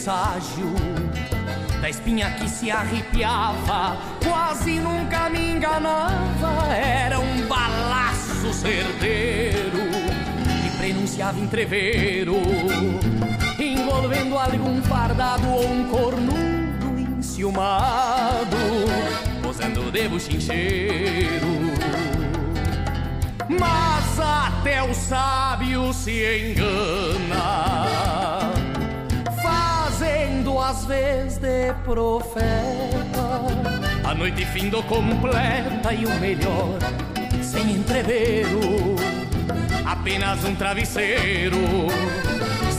[0.07, 0.73] Presságio
[1.81, 6.65] da espinha que se arrepiava quase nunca me enganava.
[6.73, 9.79] Era um balaço certeiro
[10.63, 12.37] que prenunciava entreveiro,
[13.59, 18.57] envolvendo algum fardado ou um cornudo enciumado,
[19.43, 21.47] posando de buchincheiro.
[23.59, 27.06] Mas até o sábio se engana
[30.87, 33.41] vezes de profeta.
[34.03, 36.79] A noite findou completa e o melhor,
[37.43, 38.95] sem entreveiro,
[39.85, 41.57] apenas um travesseiro.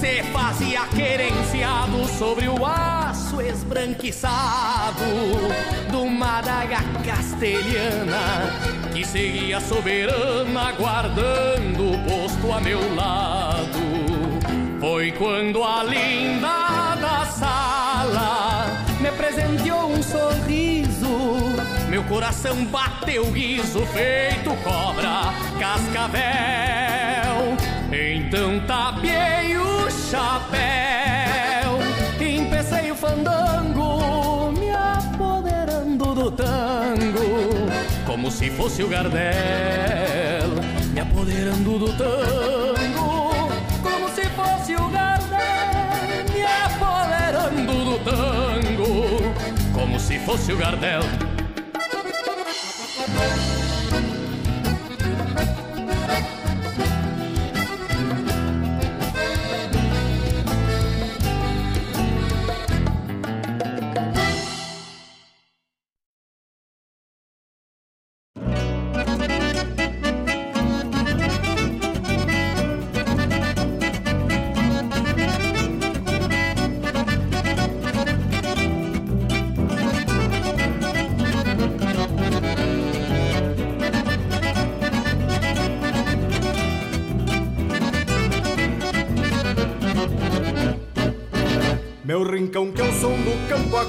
[0.00, 5.04] Se fazia querenciado sobre o aço esbranquiçado
[5.90, 13.78] do Madaga castelhana que seguia soberana guardando o posto a meu lado.
[14.80, 15.82] Foi quando a
[22.08, 26.18] coração bateu guiso, feito cobra, cascavel.
[27.92, 31.78] Então tapiei o chapéu,
[32.20, 37.70] empecei o fandango, me apoderando do tango,
[38.06, 39.22] como se fosse o Gardel,
[40.92, 43.18] me apoderando do tango
[43.82, 45.38] como se fosse o Gardel
[46.32, 51.02] me apoderando do tango, como se fosse o Gardel.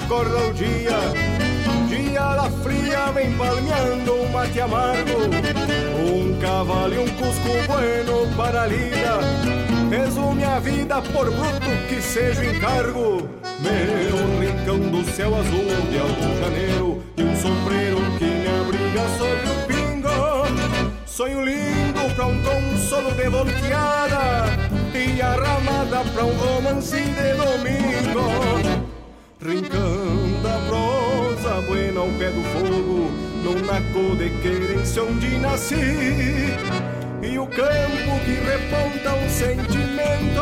[0.04, 0.98] Acorda o dia
[1.88, 5.20] Dia da fria vem palmeando um mate amargo.
[5.98, 9.20] Um cavalo e um cusco bueno para a lida
[9.90, 13.28] Resume a vida por bruto que seja encargo.
[13.60, 19.08] Meu rincão do céu azul de alto janeiro E um sombreiro que me abriga.
[19.18, 24.46] Sobre o pingo Sonho lindo pra um consolo de volteada
[24.94, 28.89] e a ramada pra um romance de domingo.
[29.42, 33.10] Rincão da prosa, buena ao pé do fogo,
[33.42, 35.76] num naco de querência onde nasci.
[37.22, 40.40] E o campo que reponta um sentimento,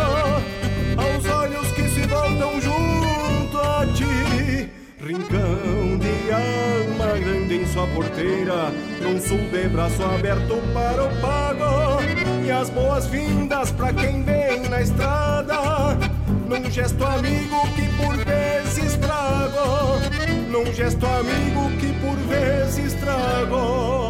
[0.96, 4.68] aos olhos que se voltam junto a ti.
[5.00, 12.02] Rincão de alma grande em sua porteira, num sul de braço aberto para o pago.
[12.44, 15.96] E as boas-vindas pra quem vem na estrada,
[16.48, 18.27] num gesto amigo que por
[20.50, 24.07] num gesto amigo que por vezes trago.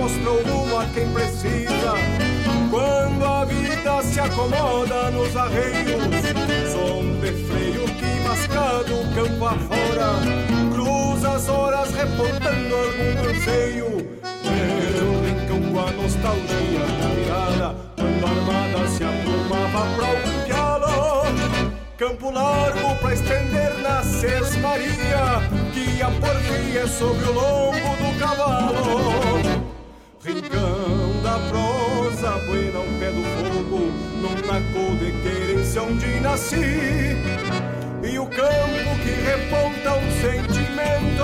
[0.00, 1.94] Rincão que mostrou rumo a quem precisa.
[2.70, 6.02] Quando a vida se acomoda nos arreios
[6.72, 10.20] Som de freio que mascado campo afora
[10.72, 14.20] Cruza as horas reportando algum anseio.
[14.44, 16.86] Meu rincão com a nostalgia
[17.16, 21.24] mirada Quando a armada se aprumava pra algum pialo
[21.98, 25.42] Campo largo pra estender na sesmaria
[25.74, 28.70] Que a porfia é sobre o lombo do cavalo.
[29.34, 29.39] da
[31.48, 37.16] prosa, buena ao pé do fogo, num naco de querência onde nasci.
[38.02, 41.22] E o campo que reponta um sentimento,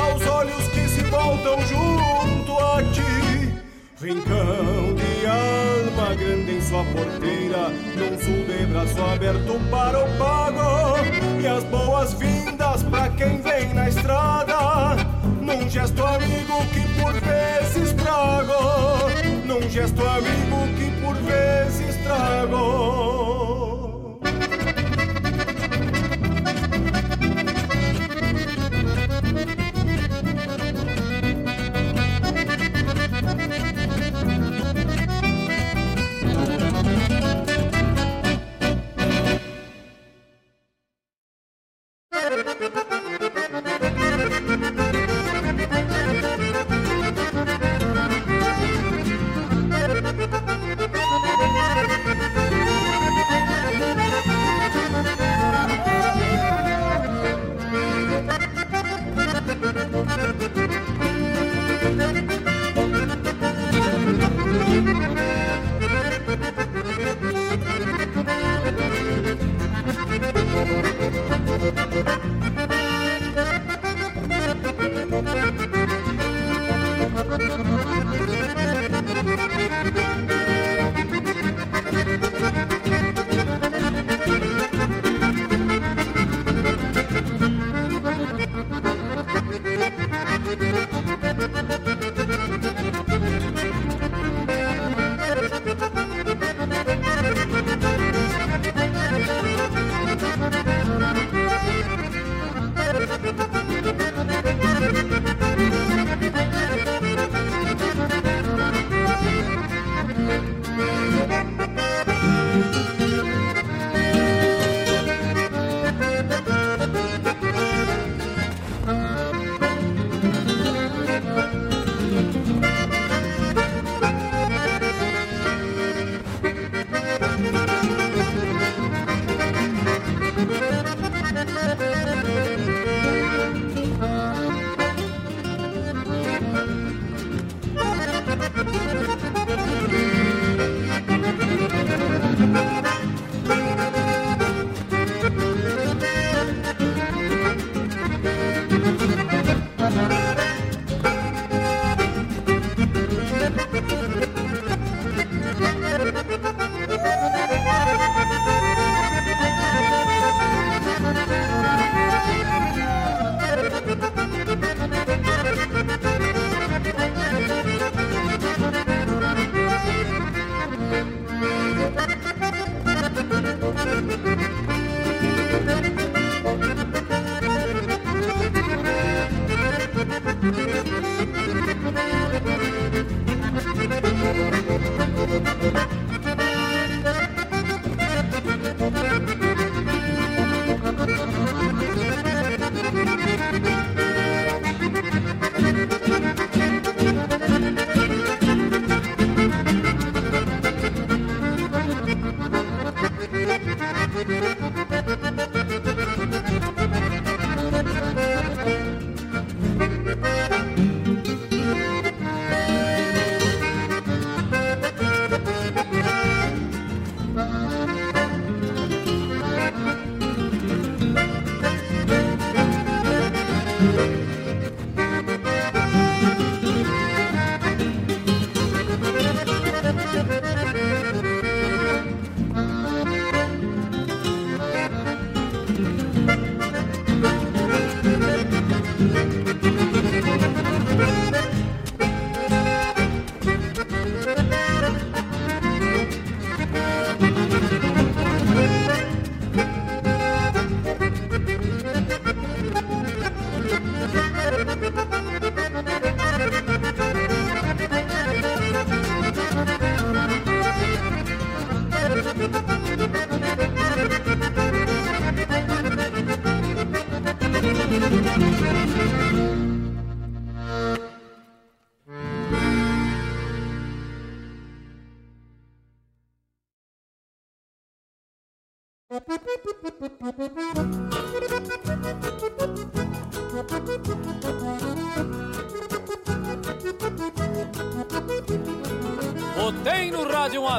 [0.00, 3.54] aos olhos que se voltam junto a ti.
[4.00, 10.94] Rincão de alma grande em sua porteira, num sul de braço aberto para o pago.
[11.40, 15.03] E as boas-vindas para quem vem na estrada,
[15.44, 19.10] num gesto amigo que por vezes trago,
[19.44, 23.23] num gesto amigo que por vezes trago.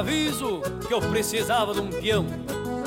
[0.06, 2.24] Aviso que eu precisava de um peão.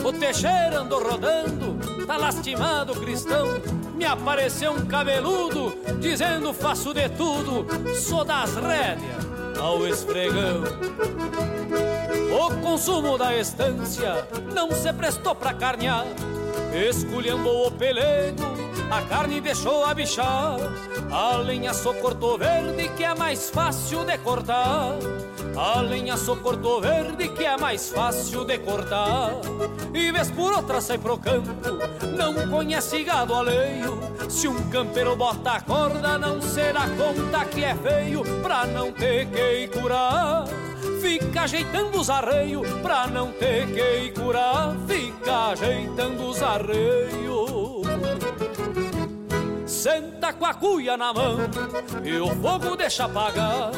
[0.06, 1.78] O Teixeira andou rodando,
[2.08, 3.46] tá lastimado cristão.
[3.94, 10.64] Me apareceu um cabeludo dizendo faço de tudo, sou das rédeas ao esfregão.
[12.32, 14.26] O consumo da estância
[14.56, 16.06] não se prestou pra carnear,
[16.74, 18.44] esculhambou o pelego,
[18.90, 20.58] a carne deixou a bichar.
[21.12, 24.94] A lenha só cortou verde que é mais fácil de cortar.
[25.62, 29.32] A lenha só cortou verde que é mais fácil de cortar.
[29.94, 31.50] E vez por outra sai pro campo,
[32.18, 34.00] não conhece gado alheio.
[34.30, 39.28] Se um campeiro bota a corda, não será conta que é feio pra não ter
[39.28, 40.46] que curar.
[41.02, 44.74] Fica ajeitando os arreios pra não ter que curar.
[44.88, 47.39] Fica ajeitando os arreios.
[49.80, 51.38] Senta com a cuia na mão
[52.04, 53.72] e o fogo deixa apagar.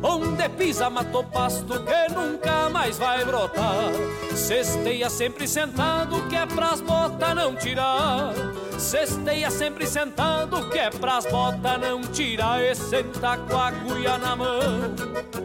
[0.00, 3.90] Onde pisa matou pasto que nunca mais vai brotar.
[4.36, 8.32] Cesteia sempre sentado que é pras botas não tirar.
[8.78, 12.62] Cesteia sempre sentado que é pras botas não tirar.
[12.62, 14.60] E senta com a cuia na mão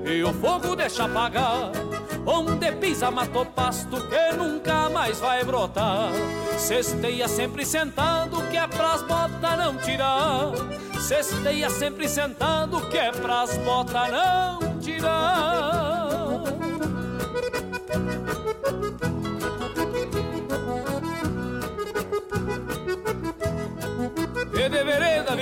[0.06, 1.72] e o fogo deixa apagar.
[2.25, 6.11] Onde pisa matou pasto que nunca mais vai brotar.
[6.57, 10.51] Cesteia sempre sentado que é pras botas não tirar.
[10.99, 15.93] Cesteia sempre sentado que é pras botas não tirar.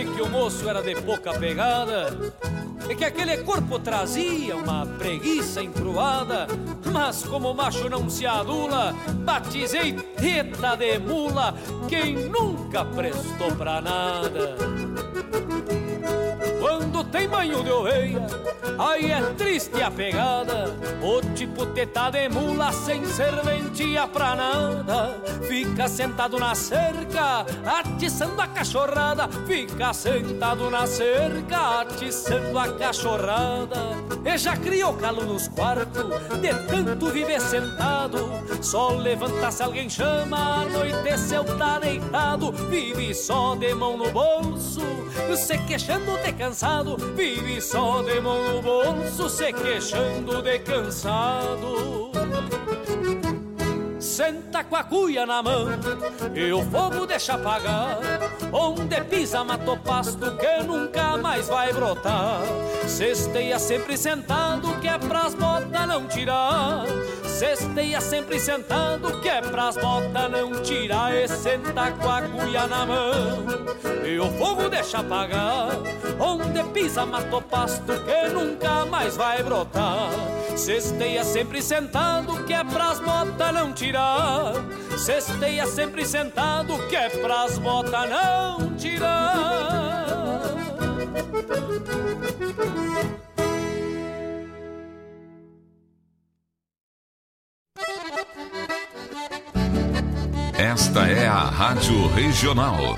[0.06, 2.18] Que o moço era de pouca pegada
[2.90, 6.48] E que aquele corpo trazia uma preguiça encruada
[6.92, 11.56] Mas como macho não se adula Batizei teta de mula
[11.88, 14.56] Quem nunca prestou pra nada
[17.12, 18.26] tem banho de oveia,
[18.80, 20.74] aí é triste a pegada.
[21.02, 25.22] O tipo teta de mula sem serventia pra nada.
[25.48, 29.28] Fica sentado na cerca, atiçando a cachorrada.
[29.46, 33.78] Fica sentado na cerca, atiçando a cachorrada.
[34.24, 36.06] E já criou calo nos quartos,
[36.40, 38.30] de tanto viver sentado.
[38.62, 42.52] Só levanta se alguém chama, anoiteceu, tá deitado.
[42.70, 44.82] Vive só de mão no bolso,
[45.36, 47.01] se queixando de cansado.
[47.16, 52.12] Vive só de mão no bolso, se queixando de cansado.
[54.22, 55.66] Senta com a cuia na mão
[56.36, 57.98] e o fogo deixa apagar.
[58.54, 62.42] Onde pisa matou pasto que nunca mais vai brotar.
[62.86, 66.86] Cesteia sempre sentado que é pras botas não tirar.
[67.26, 71.16] Cesteia sempre sentado que é pras botas não tirar.
[71.16, 73.44] E senta com a cuia na mão
[74.06, 75.70] e o fogo deixa apagar.
[76.20, 80.12] Onde pisa matou pasto que nunca mais vai brotar.
[80.62, 84.54] Cesteia sempre sentado que é pras botas não tirar.
[84.96, 90.06] Cesteia sempre sentado que é pras botas não tirar.
[100.60, 102.98] Esta é a Rádio Regional.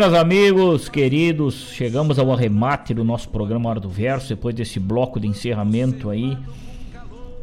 [0.00, 5.20] Buenas amigos, queridos, chegamos ao arremate do nosso programa Hora do Verso, depois desse bloco
[5.20, 6.38] de encerramento aí,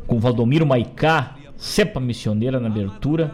[0.08, 3.32] com Valdomiro Maicá, cepa missioneira na abertura,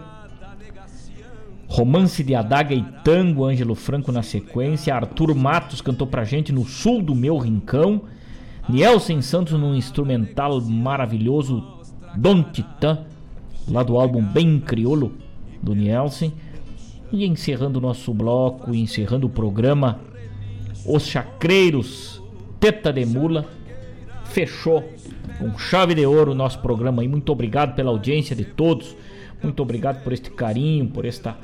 [1.69, 6.65] romance de adaga e tango, Ângelo Franco na sequência, Arthur Matos cantou pra gente no
[6.65, 8.01] sul do meu rincão,
[8.67, 11.63] Nielsen Santos num instrumental maravilhoso,
[12.17, 13.05] Don Titã,
[13.69, 15.13] lá do álbum Bem Criolo
[15.61, 16.33] do Nielsen,
[17.13, 19.99] e encerrando o nosso bloco, encerrando o programa,
[20.83, 22.21] os chacreiros
[22.59, 23.45] Teta de Mula.
[24.25, 24.83] Fechou
[25.37, 27.07] com chave de ouro o nosso programa aí.
[27.07, 28.97] Muito obrigado pela audiência de todos.
[29.43, 31.37] Muito obrigado por este carinho, por esta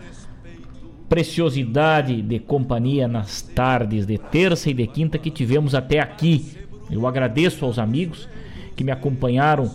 [1.08, 6.58] preciosidade de companhia nas tardes de terça e de quinta que tivemos até aqui.
[6.90, 8.28] Eu agradeço aos amigos
[8.76, 9.70] que me acompanharam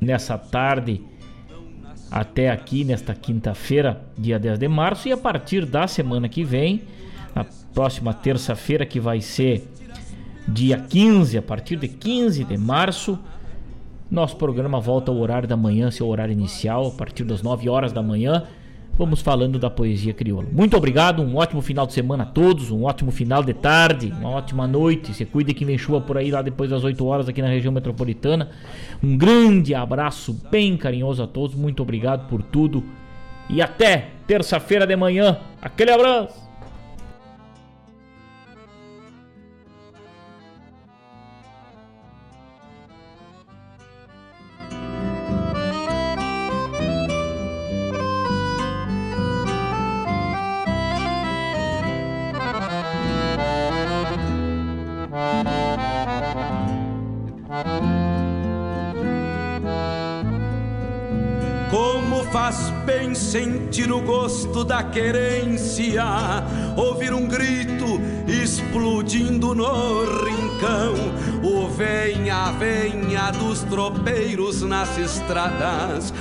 [0.00, 1.02] nessa tarde
[2.10, 6.82] até aqui nesta quinta-feira, dia 10 de março, e a partir da semana que vem,
[7.34, 9.68] na próxima terça-feira, que vai ser
[10.48, 13.18] dia 15, a partir de 15 de março,
[14.10, 17.92] nosso programa volta ao horário da manhã, seu horário inicial, a partir das 9 horas
[17.92, 18.44] da manhã
[18.96, 20.48] vamos falando da poesia crioula.
[20.52, 24.30] Muito obrigado, um ótimo final de semana a todos, um ótimo final de tarde, uma
[24.30, 25.14] ótima noite.
[25.14, 27.72] Se cuide que vem chuva por aí lá depois das 8 horas aqui na região
[27.72, 28.50] metropolitana.
[29.02, 32.84] Um grande abraço bem carinhoso a todos, muito obrigado por tudo
[33.48, 35.38] e até terça-feira de manhã.
[35.60, 36.49] Aquele abraço!
[62.50, 66.02] Faz bem sentir o gosto da querência,
[66.76, 70.94] ouvir um grito explodindo no rincão,
[71.44, 76.12] o venha, venha dos tropeiros nas estradas